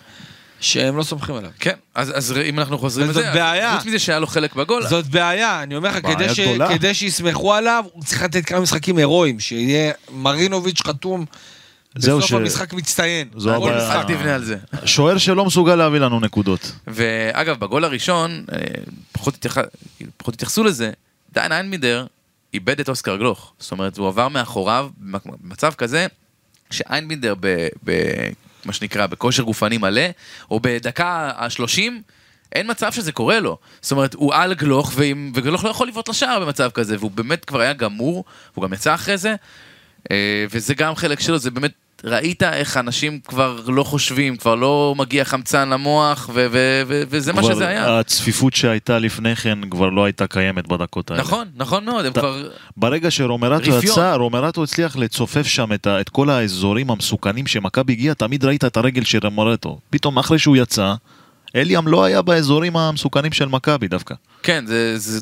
[0.59, 1.51] שהם לא סומכים עליו.
[1.59, 3.77] כן, אז, אז אם אנחנו חוזרים לזה, בעיה.
[3.77, 6.39] חוץ מזה שהיה לו חלק בגול, זאת בעיה, אני אומר לך, כדי, ש...
[6.69, 11.25] כדי שיסמכו עליו, הוא צריך לתת כמה משחקים הירואיים, שיהיה מרינוביץ' חתום
[11.95, 13.27] זהו בסוף ש- המשחק מצטיין.
[13.35, 13.77] זו הבעיה.
[13.77, 13.95] משחק.
[13.95, 14.57] אל תבנה על זה.
[14.85, 16.71] שוער שלא מסוגל להביא לנו נקודות.
[16.87, 18.57] ואגב, בגול הראשון, אה,
[19.11, 19.57] פחות, התייח...
[20.17, 20.91] פחות התייחסו לזה,
[21.33, 22.05] דיין איינמידר
[22.53, 23.53] איבד את אוסקר גלוך.
[23.59, 24.89] זאת אומרת, הוא עבר מאחוריו
[25.41, 26.07] במצב כזה,
[26.71, 27.67] שאיינמידר, ב...
[27.83, 27.91] ב...
[28.65, 30.01] מה שנקרא, בכושר גופני מלא,
[30.51, 31.81] או בדקה ה-30,
[32.51, 33.57] אין מצב שזה קורה לו.
[33.81, 35.31] זאת אומרת, הוא על גלוך, ועם...
[35.35, 38.23] וגלוך לא יכול לבעוט לשער במצב כזה, והוא באמת כבר היה גמור,
[38.53, 39.35] והוא גם יצא אחרי זה,
[40.51, 41.71] וזה גם חלק שלו, זה באמת,
[42.03, 47.33] ראית איך אנשים כבר לא חושבים, כבר לא מגיע חמצן למוח, ו- ו- ו- וזה
[47.33, 47.99] מה שזה היה.
[47.99, 51.21] הצפיפות שהייתה לפני כן כבר לא הייתה קיימת בדקות האלה.
[51.23, 52.49] נכון, נכון מאוד, הם אתה- כבר...
[52.77, 53.71] ברגע שרומרטו.
[53.83, 58.65] יצא, רומרטו הצליח לצופף שם את, ה- את כל האזורים המסוכנים שמכבי הגיע, תמיד ראית
[58.65, 59.79] את הרגל של רומרטו.
[59.89, 60.93] פתאום אחרי שהוא יצא,
[61.55, 64.15] אליאם לא היה באזורים המסוכנים של מכבי דווקא.
[64.43, 64.97] כן, זה...
[64.97, 65.19] זה...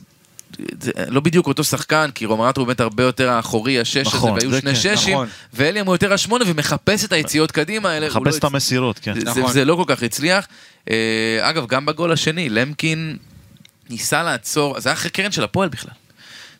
[0.82, 4.32] זה לא בדיוק אותו שחקן, כי רומרטו הוא באמת הרבה יותר האחורי, השש הזה, נכון,
[4.32, 5.28] והיו שני כן, ששים, נכון.
[5.54, 8.08] ואליאם הוא יותר השמונה ומחפש את היציאות קדימה האלה.
[8.10, 9.20] לא מחפש את המסירות, כן.
[9.20, 9.52] זה- נכון.
[9.52, 10.48] זה לא כל כך הצליח.
[10.90, 10.96] אה,
[11.42, 13.18] אגב, גם בגול השני, למקין
[13.90, 15.92] ניסה לעצור, זה היה אחרי קרן של הפועל בכלל.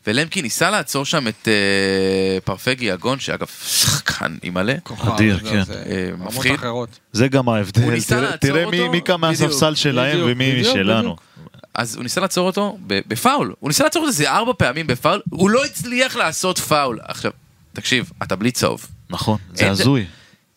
[0.06, 1.52] ולמקין ניסה לעצור שם את אה,
[2.44, 4.74] פרפגי יגון, שאגב, שחקן אימא'לה.
[4.82, 5.62] כוכב, אדיר, כן.
[5.86, 6.54] אה, מפחיד.
[6.54, 6.88] אחרות.
[7.12, 8.00] זה גם ההבדל.
[8.40, 11.00] תראה- מי- קם מהספסל שלהם ומי בדיוק, שלנו.
[11.02, 11.20] בדיוק.
[11.76, 13.54] אז הוא ניסה לעצור אותו בפאול.
[13.60, 16.98] הוא ניסה לעצור אותו איזה ארבע פעמים בפאול, הוא לא הצליח לעשות פאול.
[17.02, 17.30] עכשיו,
[17.72, 18.86] תקשיב, אתה בלי צהוב.
[19.10, 20.06] נכון, זה הזוי.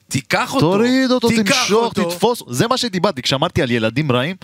[0.09, 2.09] תיקח אותו, תוריד אותו, תיקח תמשוך, אותו.
[2.11, 4.35] תתפוס, זה מה שדיברתי, כשאמרתי על ילדים רעים,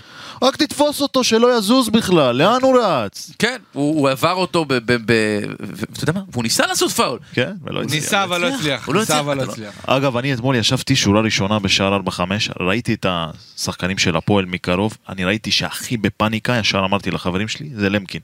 [0.42, 3.30] רק תתפוס אותו שלא יזוז בכלל, לאן הוא רץ?
[3.38, 4.74] כן, הוא, הוא עבר אותו ב...
[4.74, 5.12] ב, ב
[5.60, 6.20] ואתה יודע מה?
[6.32, 7.18] והוא ניסה לעשות פאול.
[7.32, 7.94] כן, ולא הצליח.
[7.94, 8.88] ניסה אבל לא הצליח.
[8.88, 9.74] לא ניסה הצליח, אבל לא אתה לא- הצליח.
[9.86, 12.20] אגב, אני אתמול ישבתי שורה ראשונה בשער 4-5,
[12.60, 17.88] ראיתי את השחקנים של הפועל מקרוב, אני ראיתי שהכי בפאניקה, ישר אמרתי לחברים שלי, זה
[17.90, 18.20] למקין.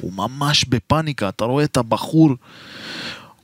[0.00, 2.30] הוא ממש בפאניקה, אתה רואה את הבחור,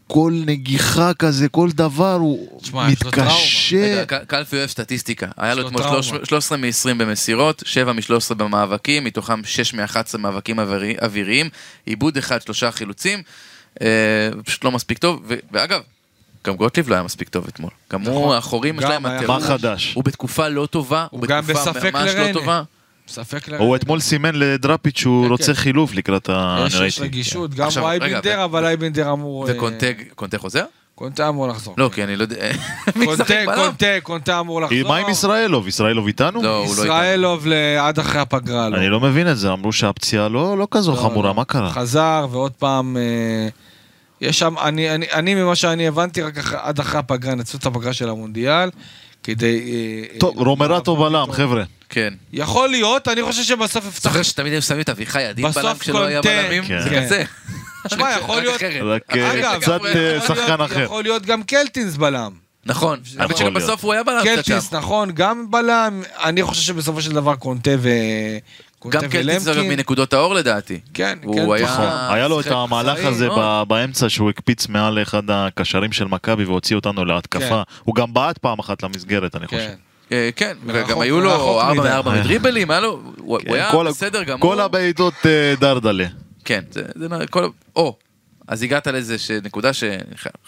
[0.07, 4.05] כל נגיחה כזה, כל דבר, הוא לו מתקשה.
[4.27, 5.27] קלפי אוהב סטטיסטיקה.
[5.37, 6.03] היה לו אתמול טראומה.
[6.25, 11.49] 13 מ-20 במסירות, 7 מ-13 במאבקים, מתוכם 6 מ-11 מאבקים אווירי- אוויריים,
[11.87, 13.23] עיבוד אחד, שלושה חילוצים,
[13.83, 13.87] אה,
[14.45, 15.81] פשוט לא מספיק טוב, ו- ואגב,
[16.47, 17.71] גם גוטליב לא היה מספיק טוב אתמול.
[17.93, 18.37] גם הוא, נכון.
[18.37, 19.03] החורים שלהם.
[19.03, 19.93] מה חדש?
[19.95, 21.53] הוא בתקופה לא טובה, הוא בתקופה
[21.91, 22.33] ממש לא.
[22.33, 22.63] טובה.
[23.09, 25.55] ספק הוא אתמול סימן לדראפיץ' שהוא כן, רוצה כן.
[25.55, 26.67] חילוף לקראת ה...
[26.87, 27.01] יש.
[27.01, 29.49] רגישות, גם רגע, אייבינדר, ו- אבל אייבינדר אמור...
[29.49, 30.65] אה, וקונטה קונטה חוזר?
[30.95, 31.75] קונטה אמור לחזור.
[31.79, 32.37] לא, כי אני לא יודע...
[33.05, 33.25] קונטה?
[33.55, 34.89] קונטה, קונטה אמור לחזור.
[34.89, 35.69] מה עם ישראלוב?
[35.69, 36.43] ישראלוב איתנו?
[36.43, 36.85] לא, הוא לא איתנו.
[36.85, 38.69] ישראלוב ל- עד אחרי הפגרה.
[38.69, 38.77] לא.
[38.77, 41.33] אני לא מבין את זה, אמרו שהפציעה לא לא כזו לא, חמורה.
[41.33, 41.71] מה קרה?
[41.71, 42.97] חזר, ועוד פעם...
[42.97, 43.49] אה,
[44.21, 47.67] יש שם, אני, אני, אני ממה שאני הבנתי, רק אח, עד אחרי הפגרה, נצאו את
[47.67, 48.71] הפגרה של המונדיאל,
[49.23, 49.61] כדי...
[50.13, 51.33] אה, טוב, אה, רומרטו בלם.
[51.33, 51.63] חבר'ה.
[51.95, 52.15] כן.
[52.33, 54.03] יכול להיות, אני חושב שבסוף יפתח...
[54.03, 56.65] זוכר שתמיד היו שמים את אביחי עדין בלם כשלא היה בלמים?
[56.65, 56.83] כן.
[56.83, 57.05] זה כן.
[57.05, 57.25] כזה.
[57.91, 58.63] שמע, יכול להיות...
[58.83, 60.81] רק, אגב, קצת, יכול אה, להיות- שחקן אחר.
[60.83, 62.31] יכול להיות גם קלטינס בלם.
[62.67, 63.55] נכון, האמת שגם.
[63.55, 64.35] בסוף הוא היה בלם קצת שם.
[64.35, 66.03] קלטינס, נכון, גם בלם.
[66.25, 67.89] אני חושב שבסופו של דבר קונטה ו...
[68.89, 69.63] גם קלטיס אגב.
[69.63, 70.81] מנקודות האור לדעתי.
[70.95, 71.69] כן, הוא קלטיס.
[71.71, 73.29] היה- נכון, היה לו את המהלך הזה
[73.69, 77.49] באמצע שהוא הקפיץ מעל אחד הקשרים של מכבי והוציא אותנו להתקפה.
[77.49, 77.55] כן.
[77.85, 79.69] הוא גם בעט פעם אחת למסגרת, אני חושב.
[80.37, 80.57] כן.
[80.69, 81.89] אה, כן, וגם היו לו מרחוק 4 מדי.
[81.89, 84.41] מ-4 מדריבלים, היה לו, הוא כן, היה בסדר גמור.
[84.41, 86.07] כל הבעיטות אה, דרדלה.
[86.45, 86.83] כן, זה,
[87.31, 87.97] כל, או,
[88.49, 89.85] אז הגעת לאיזה נקודה ש...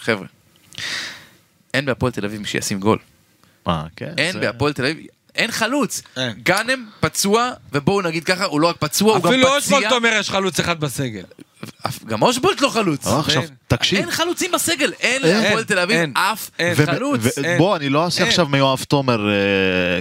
[0.01, 0.27] חבר'ה,
[1.75, 2.99] אין בהפועל תל אביב מי שישים גול.
[3.69, 4.15] אה, כן.
[4.19, 6.03] אין בהפועל תל אביב, אין חלוץ.
[6.43, 9.57] גאנם פצוע, ובואו נגיד ככה, הוא לא רק פצוע, הוא גם אפילו פציע.
[9.57, 11.23] אושבולט אומר יש חלוץ אחד בסגל.
[12.07, 13.07] גם אושבולט לא חלוץ.
[13.07, 13.51] אה, עכשיו, אין.
[13.69, 13.99] תקשיב.
[13.99, 16.51] אין חלוצים בסגל, אין אין, להפועל תל אביב אין, אף
[16.87, 17.21] חלוץ.
[17.59, 18.29] בוא, אני לא אעשה אין.
[18.29, 19.35] עכשיו מיואב תומר אה,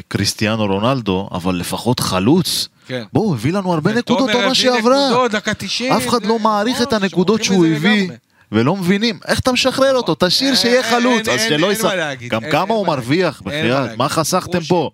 [0.08, 2.68] קריסטיאנו רונלדו, אבל לפחות חלוץ.
[2.88, 3.04] כן.
[3.14, 5.10] בואו, הביא לנו הרבה נקודות עונה שעברה.
[5.10, 5.94] נקודות, דקה 90.
[5.94, 8.10] אף אחד לא מעריך את הנקודות שהוא הביא.
[8.52, 10.16] ולא מבינים, איך אתה משחרר אותו?
[10.20, 12.88] תשאיר אין- שיהיה אין- חלוץ, אין- אז אין- שלא להגיד, גם אין- כמה אין הוא
[12.88, 13.98] מרוויח, בחייאת.
[13.98, 14.60] מה חסכתם.
[14.64, 14.90] פה?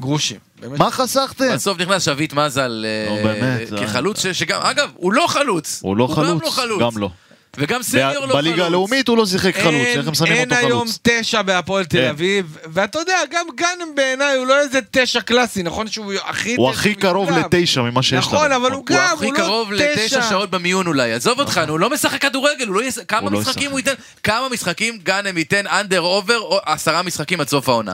[0.00, 0.38] גרושים.
[0.60, 0.78] באמת.
[0.78, 1.52] מה חסכתם?
[1.54, 5.80] בסוף נכנס שביט מזל אה, באמת, זה- כחלוץ, ש- שגם, אגב, הוא לא חלוץ.
[5.82, 6.80] הוא לא גם חלוץ, לא חלוץ.
[6.80, 7.10] גם לא.
[7.58, 8.32] וגם סניור לא חלוץ.
[8.34, 10.98] בליגה הלאומית הוא לא שיחק חלוץ, אין- איך הם שמים אין אותו היום חלוץ?
[11.02, 12.08] תשע בהפועל תל אין.
[12.08, 16.70] אביב, ואתה יודע, גם גאנם בעיניי הוא לא איזה תשע קלאסי, נכון שהוא הכי הוא
[16.72, 17.30] תשע הכי קרוב.
[17.30, 18.20] לתשע ממה שיש לנו.
[18.36, 20.22] נכון, אבל הוא הוא גם, הכי הוא לא קרוב לתשע תשע.
[20.28, 21.12] שעות במיון אולי.
[21.12, 22.80] עזוב אותך, הוא לא משחק כדורגל, הוא לא.
[23.08, 23.70] כמה לא משחקים.
[23.70, 23.92] הוא ייתן?
[24.22, 27.92] כמה משחקים גאנם ייתן under over או עשרה משחקים עד סוף העונה?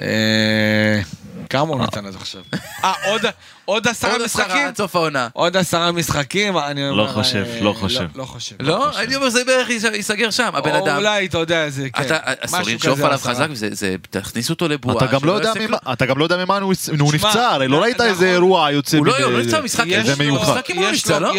[0.00, 1.00] אה,
[1.50, 2.40] כמה הוא נתן עד עכשיו?
[2.84, 3.20] אה, עוד-
[3.86, 4.66] עשרה עוד עשרה משחקים?
[4.66, 5.28] עד סוף העונה.
[5.32, 7.12] עוד עשרה משחקים, אני אומר...
[7.12, 8.06] חושב, אה, לא חושב.
[8.14, 8.56] לא חושב.
[8.60, 8.86] לא?
[8.88, 8.98] חושב.
[9.00, 10.96] אני אומר, זה בערך ייס- ייסגר שם, הבן או אדם.
[10.96, 12.02] אולי, אתה יודע, זה כן.
[12.02, 13.18] אתה אסור לנשוף עליו.
[13.22, 14.96] חזק, זה- זה- תכניס אותו לבועה.
[14.96, 15.76] אתה גם לא יודע ממה-
[16.16, 18.06] לא יודע ממה הוא נפצע, הרי לא ראית נכון.
[18.06, 18.96] איזה אירוע יוצא...
[18.96, 20.60] הוא לא לא נפצע במשחק, יש זה לו- מיוחד.
[20.74, 20.90] לא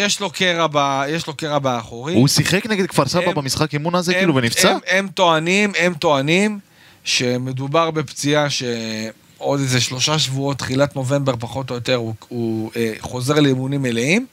[0.02, 0.30] יש לו- לא?
[0.34, 2.14] קרע ב- יש לו קרע באחורי.
[2.14, 4.76] הוא שיחק נגד כפר סבא במשחק אימון הזה כאילו ונפצע?
[4.88, 6.58] הם טוענים, הם טוענים
[7.06, 13.40] שמדובר בפציעה שעוד איזה שלושה שבועות, תחילת נובמבר פחות או יותר, הוא- הוא אה, חוזר
[13.40, 14.26] לאימונים מלאים.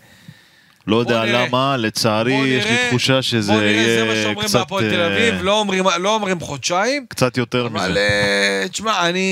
[0.88, 1.46] לא יודע נראה.
[1.48, 4.60] למה, לצערי יש לי תחושה שזה בוא נראה, זה מה יהיה שאומרים קצת...
[4.60, 7.06] בהפועל תל אה, אביב, לא אומרים- לא אומרים חודשיים.
[7.10, 8.00] קצת יותר אבל מזה.
[8.00, 9.28] אה, תשמע, אני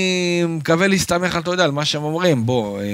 [0.48, 2.46] מקווה להסתמך, אתה יודע, על מה שהם אומרים.
[2.46, 2.84] בוא, אה,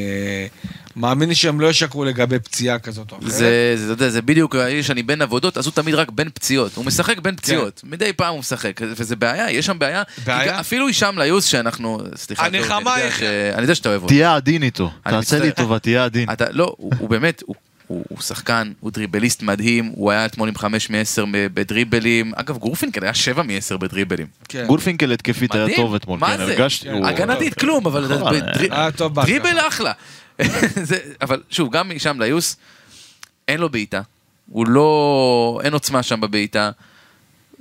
[0.97, 3.31] מאמין שהם לא ישקרו לגבי פציעה כזאת או אחרת.
[3.31, 6.29] זה, זה, אתה יודע, זה בדיוק, יש אני בין עבודות, אז הוא תמיד רק בין
[6.35, 6.75] פציעות.
[6.77, 7.81] הוא משחק בין פציעות.
[7.85, 10.03] מדי פעם הוא משחק, וזה בעיה, יש שם בעיה.
[10.27, 10.61] בעיה?
[10.61, 13.23] אפילו הישאם ליוס, שאנחנו, סליחה, הנחמה טוב, אני יודע איך- ש-
[13.55, 14.09] אני יודע שאתה אוהב אותו.
[14.15, 15.53] תהיה עדין איתו, תעשה לי.
[15.53, 16.31] טובה, תהיה עדין.
[16.33, 17.55] אתה, לא, הוא, הוא באמת, הוא,
[17.89, 21.23] הוא, הוא שחקן, הוא דריבליסט מדהים, הוא היה אתמול עם 5 מ-10
[21.55, 22.33] בדריבלים.
[22.37, 24.27] אגב, גורפינקל היה 7 מ-10 בדריבלים.
[24.49, 24.65] כן.
[24.67, 25.77] גורפינקל התקפית היה.
[25.77, 26.43] טוב אתמול, מה כן, זה?
[26.43, 26.85] הרגשתי.
[26.89, 26.93] כן.
[26.95, 28.35] הוא- הגנתית כלום, אבל נכון.
[29.25, 29.93] דריבל אחלה.
[30.83, 32.57] זה- אבל שוב, גם משם ליוס,
[33.49, 34.01] אין לו בעיטה.
[34.51, 35.61] הוא לא...
[35.65, 36.71] אין עוצמה שם בבעיטה.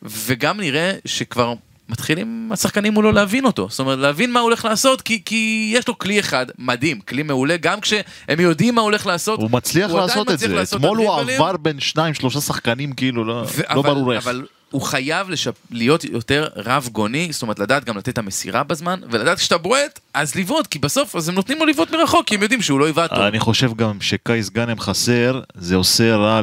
[0.03, 1.53] וגם נראה שכבר
[1.89, 3.67] מתחילים השחקנים מולו להבין אותו.
[3.69, 7.23] זאת אומרת, להבין מה הוא הולך לעשות, כי, כי יש לו כלי אחד, מדהים, כלי
[7.23, 8.03] מעולה, גם כשהם
[8.39, 9.39] יודעים מה הוא הולך לעשות.
[9.39, 10.47] הוא מצליח עדיין לעשות את זה.
[10.47, 11.13] לעשות אתמול הוא.
[11.19, 14.23] עבר בין שניים, שלושה שחקנים, כאילו, לא ו- לא אבל- ברור איך.
[14.23, 15.53] אבל הוא חייב לשפ...
[15.71, 19.99] להיות יותר רב גוני, זאת אומרת לדעת גם לתת את המסירה בזמן, ולדעת כשאתה בועט,
[20.13, 22.89] אז לבעוט, כי בסוף אז הם נותנים לו לבעוט מרחוק, כי הם יודעים שהוא לא
[22.89, 23.19] יבעט טוב.
[23.19, 26.41] אני חושב גם שקייס גאנם חסר, זה עושה רע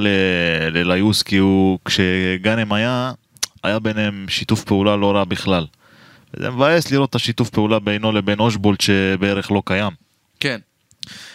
[0.70, 3.12] לליוס, כי הוא, כשגאנם היה,
[3.64, 5.66] היה ביניהם שיתוף פעולה לא רע בכלל.
[6.36, 9.92] זה מבאס לראות את השיתוף פעולה בינו לבין אושבולט שבערך לא קיים.
[10.40, 10.58] כן.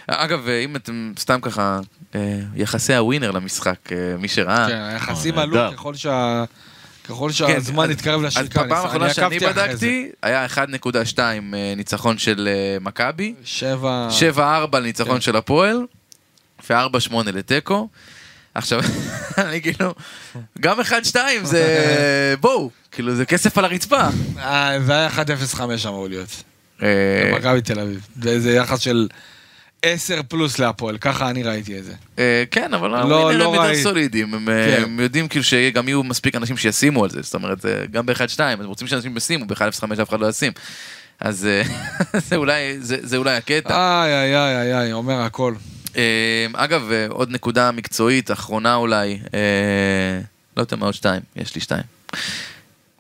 [0.08, 1.80] אגב, אם אתם סתם ככה,
[2.16, 4.68] אה, יחסי הווינר למשחק, אה, מי שראה.
[4.68, 5.72] כן, היחסים אה, עלו.
[5.74, 6.44] ככל שה...
[7.04, 8.64] ככל כן, שהזמן אז- התקרב אז לשריקה.
[8.64, 9.70] בפעם האחרונה אני שאני עקבתי אחרי זה.
[9.70, 14.08] בדקתי, היה 1.2 אה, ניצחון של אה, מכבי, שבע...
[14.38, 14.42] 7-4
[14.78, 15.22] לניצחון כן.
[15.22, 15.86] של הפועל,
[16.70, 17.88] ו-4-8 לתיקו.
[18.56, 18.80] עכשיו,
[19.38, 19.94] אני כאילו,
[20.60, 24.02] גם 1-2 זה, בואו, כאילו זה כסף על הרצפה.
[24.38, 26.44] אה, זה היה 1-0-5 אמור להיות.
[26.84, 28.08] אה, מכבי תל אביב.
[28.22, 29.08] זה זה יחס של
[29.82, 31.94] 10 פלוס להפועל, ככה אני ראיתי את זה.
[32.20, 33.84] אה, כן, אבל לא- לא הם יותר.
[33.84, 34.82] סולידיים, הם, כן.
[34.84, 38.66] הם יודעים כאילו שגם יהיו מספיק אנשים שישימו על זה, זאת אומרת, גם ב-1-2, הם
[38.66, 39.62] רוצים שאנשים ישימו, ב-1-0-5
[40.02, 40.52] אף אחד לא ישים.
[41.20, 41.48] אז
[42.28, 42.36] זה
[43.16, 44.02] אולי- הקטע.
[44.04, 45.54] איי, איי, איי, איי, אומר הכל.
[45.98, 50.22] אה, אגב, אה, עוד נקודה מקצועית, אחרונה אולי, אה,
[50.58, 51.84] לא יותר מעוד שתיים, יש לי שתיים.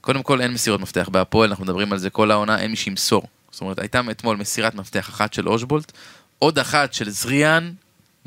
[0.02, 3.24] קודם כל, אין מסירות מפתח בהפועל, אנחנו מדברים על זה כל העונה, אין מי שימסור.
[3.52, 5.92] זאת אומרת, הייתה אתמול מסירת מפתח אחת של אושבולט,
[6.40, 7.72] עוד אחת של זריאן,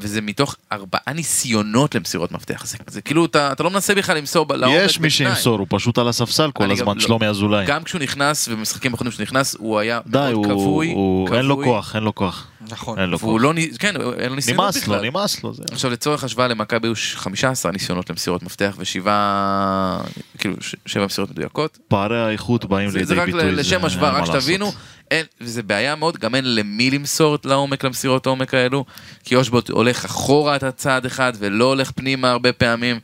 [0.03, 2.67] וזה מתוך ארבעה ניסיונות למסירות מפתח.
[2.67, 5.11] זה, זה כאילו, אתה, אתה לא מנסה בכלל למסור לעומק יש מי.
[5.11, 7.67] שימסור, הוא פשוט על הספסל כל הזמן, לא- שלומי אזולאי.
[7.67, 11.45] גם כשהוא נכנס, ובמשחקים האחרונים שהוא נכנס, הוא היה די, מאוד הוא- כבוי, הוא- אין
[11.47, 12.47] לו כבוי, כוח, אין לו כוח.
[12.71, 12.99] נכון.
[12.99, 13.43] אין לו והוא כוח.
[13.43, 14.97] לא, כן, אין לו ניסיונות נמאס בכלל.
[14.97, 15.55] לו, נמאס לו.
[15.55, 20.01] זה- עכשיו לצורך השוואה למכבי היו ש- 15 ניסיונות למסירות מפתח ושבעה,
[20.39, 20.55] כאילו
[20.87, 21.79] שבע מסירות מדויקות.
[21.89, 23.43] פערי האיכות באים זה, לידי זה רק ביטוי.
[23.53, 24.81] ל- לשם השוואה, רק שתבינו, לעשות.
[25.13, 28.85] אין, וזה בעיה מאוד, גם אין למי למסור לעומק למסירות העומק האלו,
[29.25, 33.01] כי אושבוט הולך אחורה את הצעד אחד ולא הולך פנימה הרבה פעמים.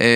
[0.00, 0.06] אמ,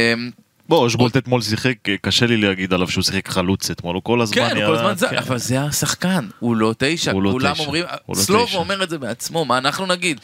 [0.68, 4.36] בוא, אושבולט אתמול שיחק, קשה לי להגיד עליו שהוא שיחק חלוץ אתמול, הוא כל הזמן...
[4.36, 5.16] כן, הוא כל הזמן זה, כן.
[5.16, 8.58] אבל זה השחקן, הוא לא תשע, לא כולם אומרים, לא סלובו תשע.
[8.58, 10.20] אומר את זה בעצמו, מה אנחנו נגיד?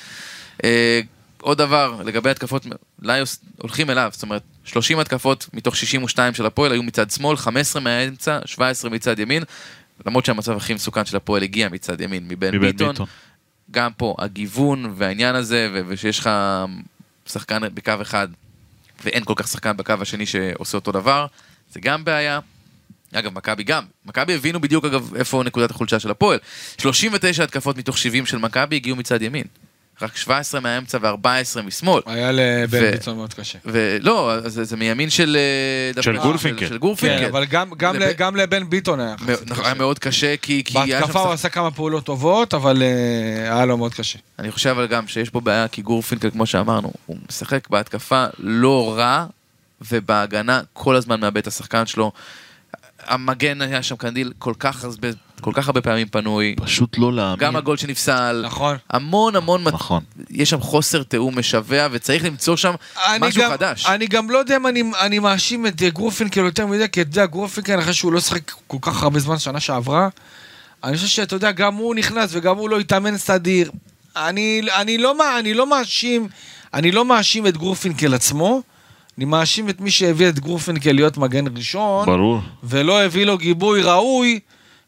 [0.65, 1.01] אה,
[1.41, 2.67] עוד דבר, לגבי התקפות,
[3.03, 7.83] ליוס הולכים אליו, זאת אומרת, 30 התקפות מתוך 62 של הפועל היו מצד שמאל, 15
[7.83, 9.43] מהאמצע, 17 מצד ימין,
[10.07, 12.89] למרות שהמצב הכי מסוכן של הפועל הגיע מצד ימין, מבן מבן ביטון.
[12.89, 13.07] ביטון.
[13.71, 16.31] גם פה, הגיוון והעניין הזה, ו- ושיש לך
[17.27, 18.29] שחקן בקו אחד,
[19.05, 21.27] ואין כל כך שחקן בקו השני שעושה אותו דבר,
[21.73, 22.41] זה גם בעיה.
[23.13, 23.85] אגב, מכבי גם.
[24.07, 26.39] מכבי הבינו בדיוק, אגב, איפה נקודת החולשה של הפועל.
[26.79, 29.45] 39 התקפות מתוך 70 של מכבי הגיעו מצד ימין.
[30.03, 31.27] רק 17 מהאמצע ו-14
[31.63, 32.03] משמאל.
[32.07, 32.33] היה
[32.93, 33.59] ביטון מאוד קשה.
[33.65, 35.37] ולא, זה, זה מימין של...
[35.97, 36.69] אה, של גורפינקל.
[36.69, 37.19] של, גורפינקל.
[37.19, 39.79] כן, אבל גם- גם לב- גם לבן ביטון היה יחסית נכון, היה קשה.
[39.83, 43.77] מאוד קשה, כי, כי היה בהתקפה הוא עשה כמה פעולות טובות, אבל אה, היה לו
[43.77, 44.19] מאוד קשה.
[44.39, 48.95] אני חושב אבל גם שיש פה בעיה, כי גורפינקל, כמו שאמרנו, הוא משחק בהתקפה לא
[48.99, 49.27] רע,
[49.91, 52.13] ובהגנה כל הזמן מאבד את השחקן שלו.
[53.07, 55.09] המגן היה שם קנדיל כל כך הרבה,
[55.43, 56.55] כל כך הרבה פעמים פנוי.
[56.65, 57.39] פשוט לא להאמין.
[57.39, 58.77] גם הגול שנפסל, נכון.
[58.91, 60.03] המון המון, מת- נכון.
[60.31, 62.75] יש שם חוסר תיאום משווע, וצריך למצוא שם
[63.21, 63.87] משהו גם, חדש.
[63.87, 67.09] אני גם לא יודע אם אני, אני מאשים את אה, גרופינקל יותר מדי, כי אתה
[67.11, 70.09] יודע, גרופינקל, אחרי שהוא לא שיחק כל כך הרבה זמן שנה שעברה,
[70.85, 73.71] אני חושב שאתה יודע, גם הוא נכנס וגם הוא לא התאמן סדיר.
[74.17, 76.29] אני, אני, לא, אני לא מאשים,
[76.75, 78.63] אני לא מאשים את גרופינקל עצמו,
[79.19, 82.41] אני מאשים את מי שהביא את גרופינקל להיות מגן ראשון, ברור.
[82.65, 84.41] ולא הביא לו גיבוי ראוי,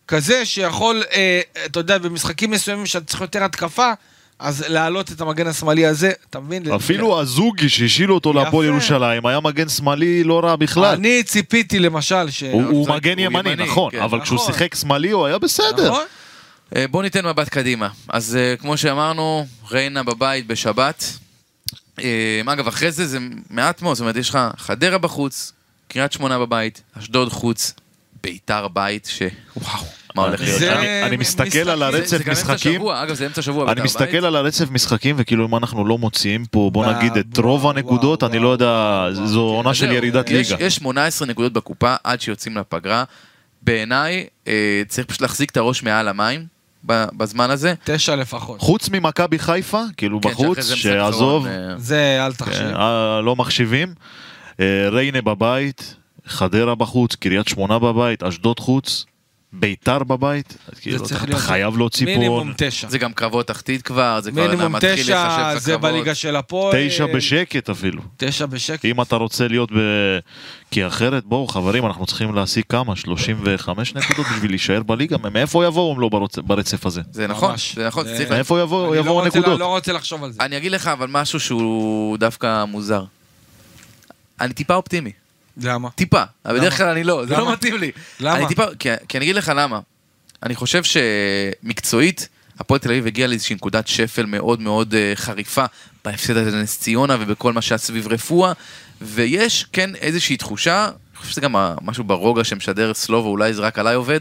[0.09, 3.93] כזה שיכול, אה, אתה יודע, במשחקים מסוימים שאתה צריך יותר התקפה,
[4.39, 6.73] אז להעלות את המגן השמאלי הזה, אתה מבין?
[6.73, 8.33] אפילו הזוגי שהשילו אותו.
[8.33, 10.95] להפועל ירושלים היה מגן שמאלי לא רע בכלל.
[10.95, 12.43] אני ציפיתי למשל ש...
[12.43, 14.03] הוא- הוא הוא מגן ימני, ימני, נכון, כן.
[14.03, 14.53] אבל כשהוא נכון.
[14.53, 15.89] שיחק שמאלי הוא היה בסדר.
[15.91, 16.05] נכון?
[16.77, 17.89] אה, בואו ניתן מבט קדימה.
[18.09, 21.05] אז אה, כמו שאמרנו, ריינה בבית בשבת.
[22.01, 23.19] אה, אגב, אחרי זה זה
[23.51, 25.53] מעט מאוד, זאת אומרת, יש לך חדרה בחוץ,
[25.89, 27.73] קריית שמונה בבית, אשדוד חוץ,
[28.25, 29.23] ביתר בית, ש...
[29.57, 30.81] וואו, מה הולך להיות שם?
[31.07, 32.75] אני- מסתכל על הרצף זה גם אמצע משחקים.
[32.75, 34.03] שבוע, אגב, זה אמצע שבוע, אני ביתר בית.
[34.03, 38.25] מסתכל על הרצף משחקים וכאילו אם אנחנו לא מוציאים פה בוא נגיד את רוב הנקודות
[38.25, 40.57] אני לא יודע זו עונה של ירידת ליגה.
[40.61, 43.05] יש 18 נקודות בקופה עד שיוצאים לפגרה.
[43.63, 44.53] בעיניי, אה,
[44.89, 46.47] צריך פשוט להחזיק את הראש מעל המים
[46.87, 47.75] ב- בזמן הזה.
[47.85, 48.61] תשע לפחות.
[48.61, 52.67] חוץ ממכבי חיפה כאילו כן, בחוץ שעזוב אה, זה אל כן, תחשיב.
[52.77, 53.95] אה, לא מחשיבים.
[54.91, 55.95] ריינה בבית,
[56.27, 59.05] חדרה בחוץ, קריית שמונה בבית, אשדוד חוץ,
[59.53, 60.57] ביתר בבית.
[60.81, 62.89] כאילו, צריך אתה להיות חייב להוציא מינימום פה תשע.
[62.89, 65.91] זה גם קרבות תחתית כבר, זה כבר מינימום מתחיל תשע, להיחשב זה לקרבות.
[65.91, 66.89] בליגה של הפועל.
[66.89, 68.03] תשע בשקט אפילו.
[68.17, 68.85] תשע בשקט.
[68.85, 69.77] אם אתה רוצה להיות ב...
[70.71, 72.97] כי אחרת, בואו חברים, אנחנו צריכים להשיג כמה?
[72.97, 75.17] 35 נקודות בשביל להישאר בליגה?
[75.33, 77.01] מאיפה יבואו אם לא ברצ- ברצף הזה?
[77.13, 77.55] זה נכון.
[77.75, 78.31] זה נכון, זה זה- צריך...
[78.31, 79.61] מאיפה יבואו אני לא הנקודות?
[79.61, 80.43] לא רוצה לחשוב על זה.
[80.43, 83.05] אני אגיד לך אבל משהו שהוא דווקא מוזר.
[84.41, 85.13] אני טיפה אופטימי,
[85.57, 85.91] למה?
[85.91, 86.61] טיפה, אבל למה?
[86.61, 87.43] בדרך כלל אני לא, זה למה?
[87.43, 87.91] לא מתאים לי.
[88.21, 88.37] למה?
[88.37, 89.81] אני טיפה, כי, כי אני אגיד לך למה.
[90.43, 92.29] אני חושב שמקצועית,
[92.59, 95.65] הפועל תל אביב הגיע לאיזושהי נקודת שפל מאוד מאוד אה, חריפה
[96.05, 98.53] בהפסד הזה לנס ציונה ובכל מה שהיה סביב רפואה,
[99.01, 103.79] ויש כן איזושהי תחושה, אני חושב שזה גם משהו ברוגע שמשדר סלובו, אולי זה רק
[103.79, 104.21] עליי עובד,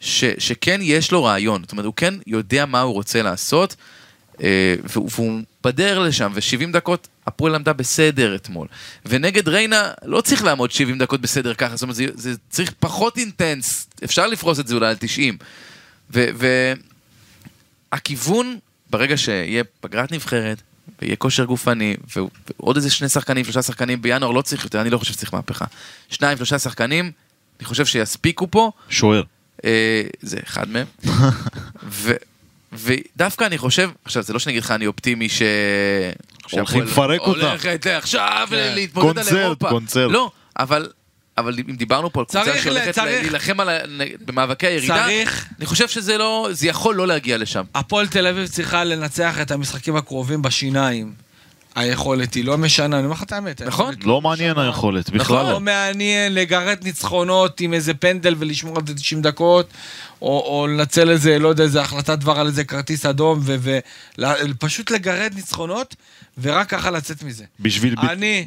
[0.00, 3.76] ש, שכן יש לו רעיון, זאת אומרת, הוא כן יודע מה הוא רוצה לעשות,
[4.84, 8.68] והוא, והוא בדרך לשם, ו-70 דקות הפועל עמדה בסדר אתמול.
[9.06, 13.18] ונגד ריינה לא צריך לעמוד 70 דקות בסדר ככה, זאת אומרת, זה, זה צריך פחות
[13.18, 15.38] אינטנס, אפשר לפרוס את זה אולי על 90.
[17.92, 18.58] והכיוון,
[18.90, 20.62] ברגע שיהיה פגרת נבחרת,
[21.02, 21.96] ויהיה כושר גופני,
[22.58, 25.64] ועוד איזה שני שחקנים, שלושה שחקנים בינואר, לא צריך יותר, אני לא חושב שצריך מהפכה.
[26.08, 27.12] שניים, שלושה שחקנים,
[27.60, 28.72] אני חושב שיספיקו פה.
[28.88, 29.22] שוער.
[29.64, 30.86] אה, זה אחד מהם.
[31.82, 32.12] ו,
[32.72, 35.42] ודווקא אני חושב, עכשיו זה לא שאני אגיד לך אני אופטימי ש...
[36.50, 37.50] הולכים לפרק אותה.
[37.50, 38.72] הולכת עכשיו כן.
[38.74, 39.68] להתמודד על קונצרט, אירופה.
[39.68, 40.10] קונצרט.
[40.12, 40.88] לא, אבל...
[41.38, 43.78] אבל אם דיברנו פה על קבוצה שהולכת להילחם על ה-
[44.24, 47.62] במאבקי הירידה, צריך- אני חושב שזה לא, זה יכול לא להגיע לשם.
[47.74, 51.12] הפועל תל אביב צריכה לנצח את המשחקים הקרובים בשיניים.
[51.74, 53.62] היכולת היא לא משנה, אני אומר לך את האמת.
[53.62, 53.94] נכון.
[54.04, 54.58] לא מעניין.
[54.58, 55.60] היכולת, בכלל לא לא.
[55.60, 59.68] מעניין לגרד ניצחונות עם איזה פנדל ולשמור על זה 90 דקות,
[60.22, 63.40] או, לנצל איזה, לא יודע, איזה החלטת דבר על איזה כרטיס אדום,
[64.18, 65.96] ופשוט לגרד ניצחונות,
[66.42, 67.44] ורק ככה לצאת מזה.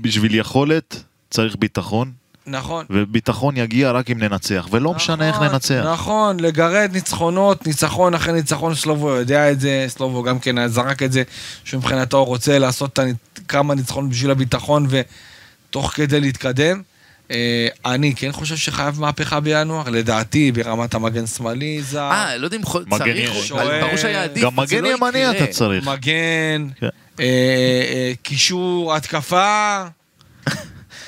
[0.02, 2.12] בשביל יכולת צריך ביטחון,
[2.48, 2.86] נכון.
[2.90, 5.84] וביטחון יגיע רק אם ננצח, ולא משנה איך נכון, ננצח.
[5.94, 11.12] נכון, לגרד ניצחונות, ניצחון אחרי ניצחון, סלובו יודע את זה, סלובו גם כן זרק את
[11.12, 11.24] זה,
[11.64, 13.00] שמבחינתו רוצה לעשות
[13.48, 16.82] כמה ניצחונות בשביל הביטחון ותוך כדי להתקדם.
[17.32, 22.58] אה, אני כן חושב שחייב מהפכה בינואר, לדעתי ברמת המגן שמאלי זה אה, לא יודע
[22.58, 22.88] אם צריך,
[23.82, 25.32] ברור שהיה עדיף, גם מגן לא ימני.
[25.32, 25.88] אתה צריך.
[25.88, 26.88] מגן, כן.
[27.20, 29.84] אה, אה, קישור, התקפה.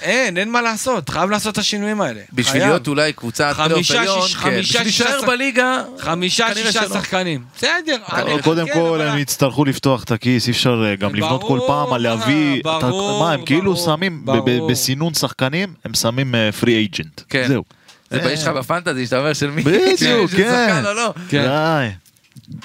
[0.06, 2.22] אין, אין מה לעשות, חייב לעשות את השינויים האלה.
[2.34, 2.64] בשביל חייב.
[2.70, 6.94] להיות אולי קבוצת פלייאוף חמישה, עליון, כן, חמישה, בשביל להישאר שח- בליגה, חמישה, שישה שלא.
[6.94, 7.44] שחקנים.
[7.58, 7.98] בסדר.
[8.14, 11.42] אה, קודם כן, כל אבל- הם יצטרכו לפתוח את הכיס, אי אפשר אה, גם לבנות
[11.42, 12.64] כל ברור, פעם על להביא...
[12.64, 12.90] ברור, אתה-
[13.26, 14.70] מה, הם כאילו ברור, שמים, ברור.
[14.70, 17.22] בסינון שחקנים, הם שמים פרי אייג'נט.
[17.30, 17.46] כן.
[17.48, 17.64] זהו.
[18.12, 19.62] זה אה, יש לך בפנטזי, שאתה אומר של מי?
[19.64, 20.68] בדיוק, כן.
[20.68, 21.14] שחקן או לא.
[21.30, 21.50] כן.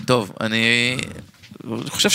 [0.06, 0.96] טוב, אני
[1.88, 2.08] חושב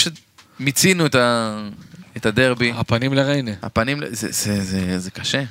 [0.60, 1.68] שמיצינו את ה-
[2.16, 2.72] את הדרבי.
[2.76, 3.50] הפנים לריינה.
[3.62, 5.42] הפנים, זה- זה- זה זה קשה.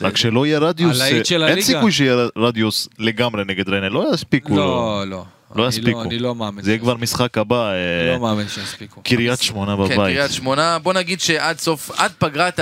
[0.00, 1.60] רק שלא יהיה רדיוס, אין.
[1.62, 4.56] סיכוי שיהיה רדיוס לגמרי נגד ריינה, לא יספיקו.
[4.56, 5.24] לא, לא.
[5.56, 6.02] לא אני יספיקו.
[6.02, 6.64] אני לא מאמין.
[6.64, 6.78] זה יהיה.
[6.80, 9.00] כבר משחק הבא, אה, לא מאמין שיספיקו.
[9.04, 9.96] קריית שמונה כן, בבית.
[9.98, 12.60] קריית שמונה, בוא נגיד שעד סוף, עד פגרת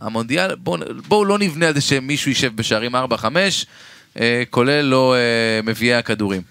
[0.00, 0.78] המונדיאל, בואו
[1.08, 2.96] בוא לא נבנה על זה שמישהו יישב בשערים 4-5,
[4.20, 5.20] אה, כולל לא אה,
[5.62, 6.42] מביאי הכדורים.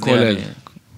[0.00, 0.36] כולל.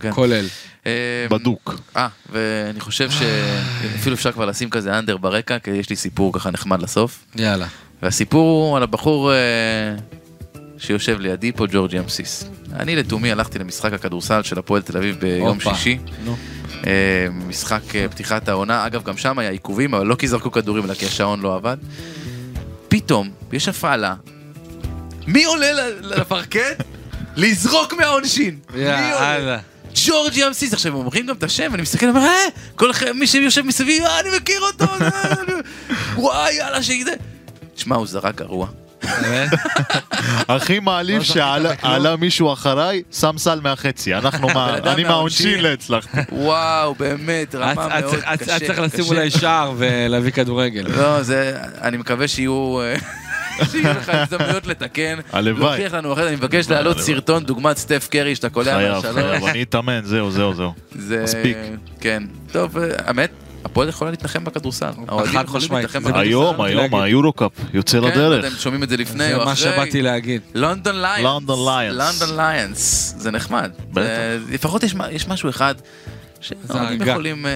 [0.00, 0.10] כן.
[0.12, 0.46] כולל.
[0.86, 0.92] אה,
[1.30, 1.74] בדוק.
[1.96, 6.50] אה, ואני חושב שאפילו אפשר כבר לשים כזה אנדר ברקע, כי יש לי סיפור ככה
[6.50, 7.24] נחמד לסוף.
[7.36, 7.66] יאללה.
[8.02, 9.36] והסיפור הוא על הבחור אה,
[10.78, 12.44] שיושב לידי פה, ג'ורג'י אמסיס.
[12.76, 15.74] אני לתומי הלכתי למשחק הכדורסל של הפועל תל אביב ביום הופה.
[15.74, 15.98] שישי.
[16.24, 16.36] נו.
[16.86, 16.92] אה,
[17.48, 20.94] משחק אה, פתיחת העונה, אגב גם שם היה עיכובים, אבל לא כי זרקו כדורים, אלא
[20.94, 21.76] כי השעון לא עבד.
[22.88, 24.14] פתאום, יש הפעלה,
[25.26, 26.82] מי עולה ל- לפרקט?
[27.36, 28.58] לזרוק מהעונשין.
[28.74, 28.80] מי
[29.12, 29.58] עולה?
[29.96, 30.20] יאללה.
[30.22, 32.36] ג'ורג'י אמסיס, עכשיו הם אומרים גם את השם, ואני מסתכל ואומר, אה,
[32.76, 35.54] כל מי שיושב מסביב, אה, אני מכיר אותו, אני-
[36.16, 37.12] וואי, יאללה, שזה.
[37.76, 38.66] שמע, הוא זרק גרוע.
[40.48, 44.14] הכי מעליב לא שעלה מישהו אחריי, שם סל מהחצי.
[44.14, 45.60] אנחנו, מה- אני מהעונשין.
[45.60, 46.18] לא הצלחתי.
[46.32, 48.34] וואו, באמת, רמה מאוד קשה.
[48.34, 49.04] את צריך לשים.
[49.04, 50.84] אולי שער ולהביא כדורגל.
[50.96, 52.78] לא, זה, אני מקווה שיהיו...
[53.70, 55.18] שיהיו לך הזדמנויות לתקן.
[55.32, 55.62] הלוואי.
[55.78, 56.98] להוכיח לנו אחרת, אני מבקש להעלות.
[57.00, 59.14] סרטון דוגמת סטף קרי שאתה קולע חייב, מהשלוש.
[59.14, 60.72] חייב, אני אתאמן, זהו, זהו, זהו.
[60.92, 61.20] זה...
[61.24, 61.56] מספיק.
[62.00, 62.22] כן.
[62.52, 63.30] טוב, אה, האמת,
[63.64, 64.90] הפועל יכולה להתנחם בכדורסל.
[65.08, 65.82] האוהדים חד יכולים משמעית.
[65.84, 66.28] להתנחם זה בכדורסל.
[66.28, 66.94] היום, היום.
[66.94, 68.44] היורו-קאפ יוצא כן, לדרך.
[68.44, 69.72] אם שומעים את זה לפני זה או מה אחרי.
[69.72, 70.42] שבאתי להגיד.
[70.54, 71.22] לונדון ליונס.
[71.22, 72.20] לונדון ליונס.
[72.20, 73.14] לונדון ליונס.
[73.18, 73.70] זה נחמד.
[73.92, 74.06] בטח.
[74.06, 75.74] זה- לפחות יש מה- יש משהו אחד
[76.40, 77.08] שהאוהדים.
[77.08, 77.50] יכולים אה,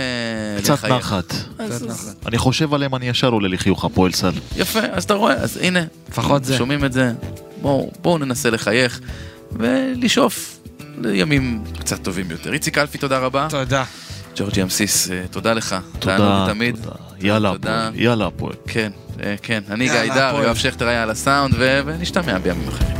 [0.58, 0.92] קצת לחייך.
[0.94, 1.34] נחת.
[1.58, 2.26] אז- קצת נחת.
[2.26, 4.32] אני חושב עליהם, אני ישר עולה לחיוך הפועל סל.
[4.56, 6.56] יפה, אז אתה רואה, אז הנה, לפחות זה.
[6.56, 7.12] שומעים את זה,
[8.02, 9.00] בואו ננסה לחייך
[9.52, 10.58] ולשאוף
[11.00, 12.52] לימים קצת טובים יותר.
[12.52, 13.46] איציק אלפי, תודה רבה.
[13.50, 13.84] תודה.
[14.36, 15.76] ג'ורג'י אמסיס, אה, תודה לך.
[15.98, 16.16] תודה.
[16.48, 16.52] תודה.
[17.20, 17.50] יאללה.
[17.52, 18.54] הפועל, יאללה הפועל.
[18.68, 18.90] כן,
[19.22, 19.62] אה, כן.
[19.70, 20.40] אני גיא דר.
[20.42, 22.96] יואב שכטר היה על הסאונד, ו- ונשתמע בימים אחרים.